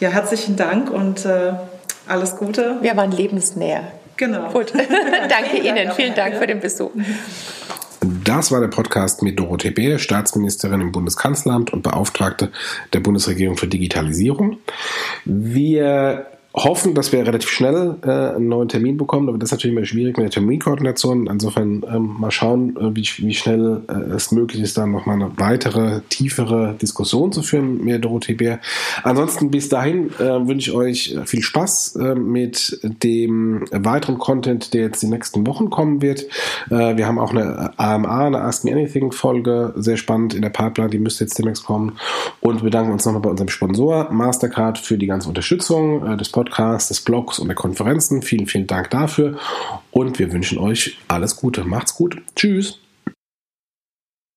[0.00, 1.52] ja, herzlichen Dank und äh,
[2.08, 2.76] alles Gute.
[2.80, 3.84] Wir waren lebensnäher.
[4.16, 4.50] Genau.
[4.50, 4.72] Gut.
[5.28, 5.92] Danke Ihnen.
[5.92, 6.90] Vielen Dank für den Besuch.
[8.24, 12.50] Das war der Podcast mit Dorothee Beer, Staatsministerin im Bundeskanzleramt und Beauftragte
[12.92, 14.58] der Bundesregierung für Digitalisierung.
[15.24, 19.76] Wir hoffen, dass wir relativ schnell äh, einen neuen Termin bekommen, aber das ist natürlich
[19.76, 21.26] immer schwierig mit der Terminkoordination.
[21.26, 25.30] Insofern ähm, mal schauen, äh, wie, wie schnell äh, es möglich ist, dann nochmal eine
[25.38, 28.60] weitere, tiefere Diskussion zu führen mit Dorothee Bär.
[29.02, 34.82] Ansonsten bis dahin äh, wünsche ich euch viel Spaß äh, mit dem weiteren Content, der
[34.82, 36.26] jetzt die nächsten Wochen kommen wird.
[36.70, 40.50] Äh, wir haben auch eine AMA, eine Ask Me Anything Folge, sehr spannend in der
[40.50, 41.96] Pipeline, die müsste jetzt demnächst kommen.
[42.40, 46.41] Und wir danken uns nochmal bei unserem Sponsor Mastercard für die ganze Unterstützung des Podcasts
[46.42, 48.20] Podcasts, des Blogs und der Konferenzen.
[48.20, 49.38] Vielen, vielen Dank dafür
[49.92, 51.62] und wir wünschen euch alles Gute.
[51.64, 52.20] Macht's gut.
[52.34, 52.80] Tschüss.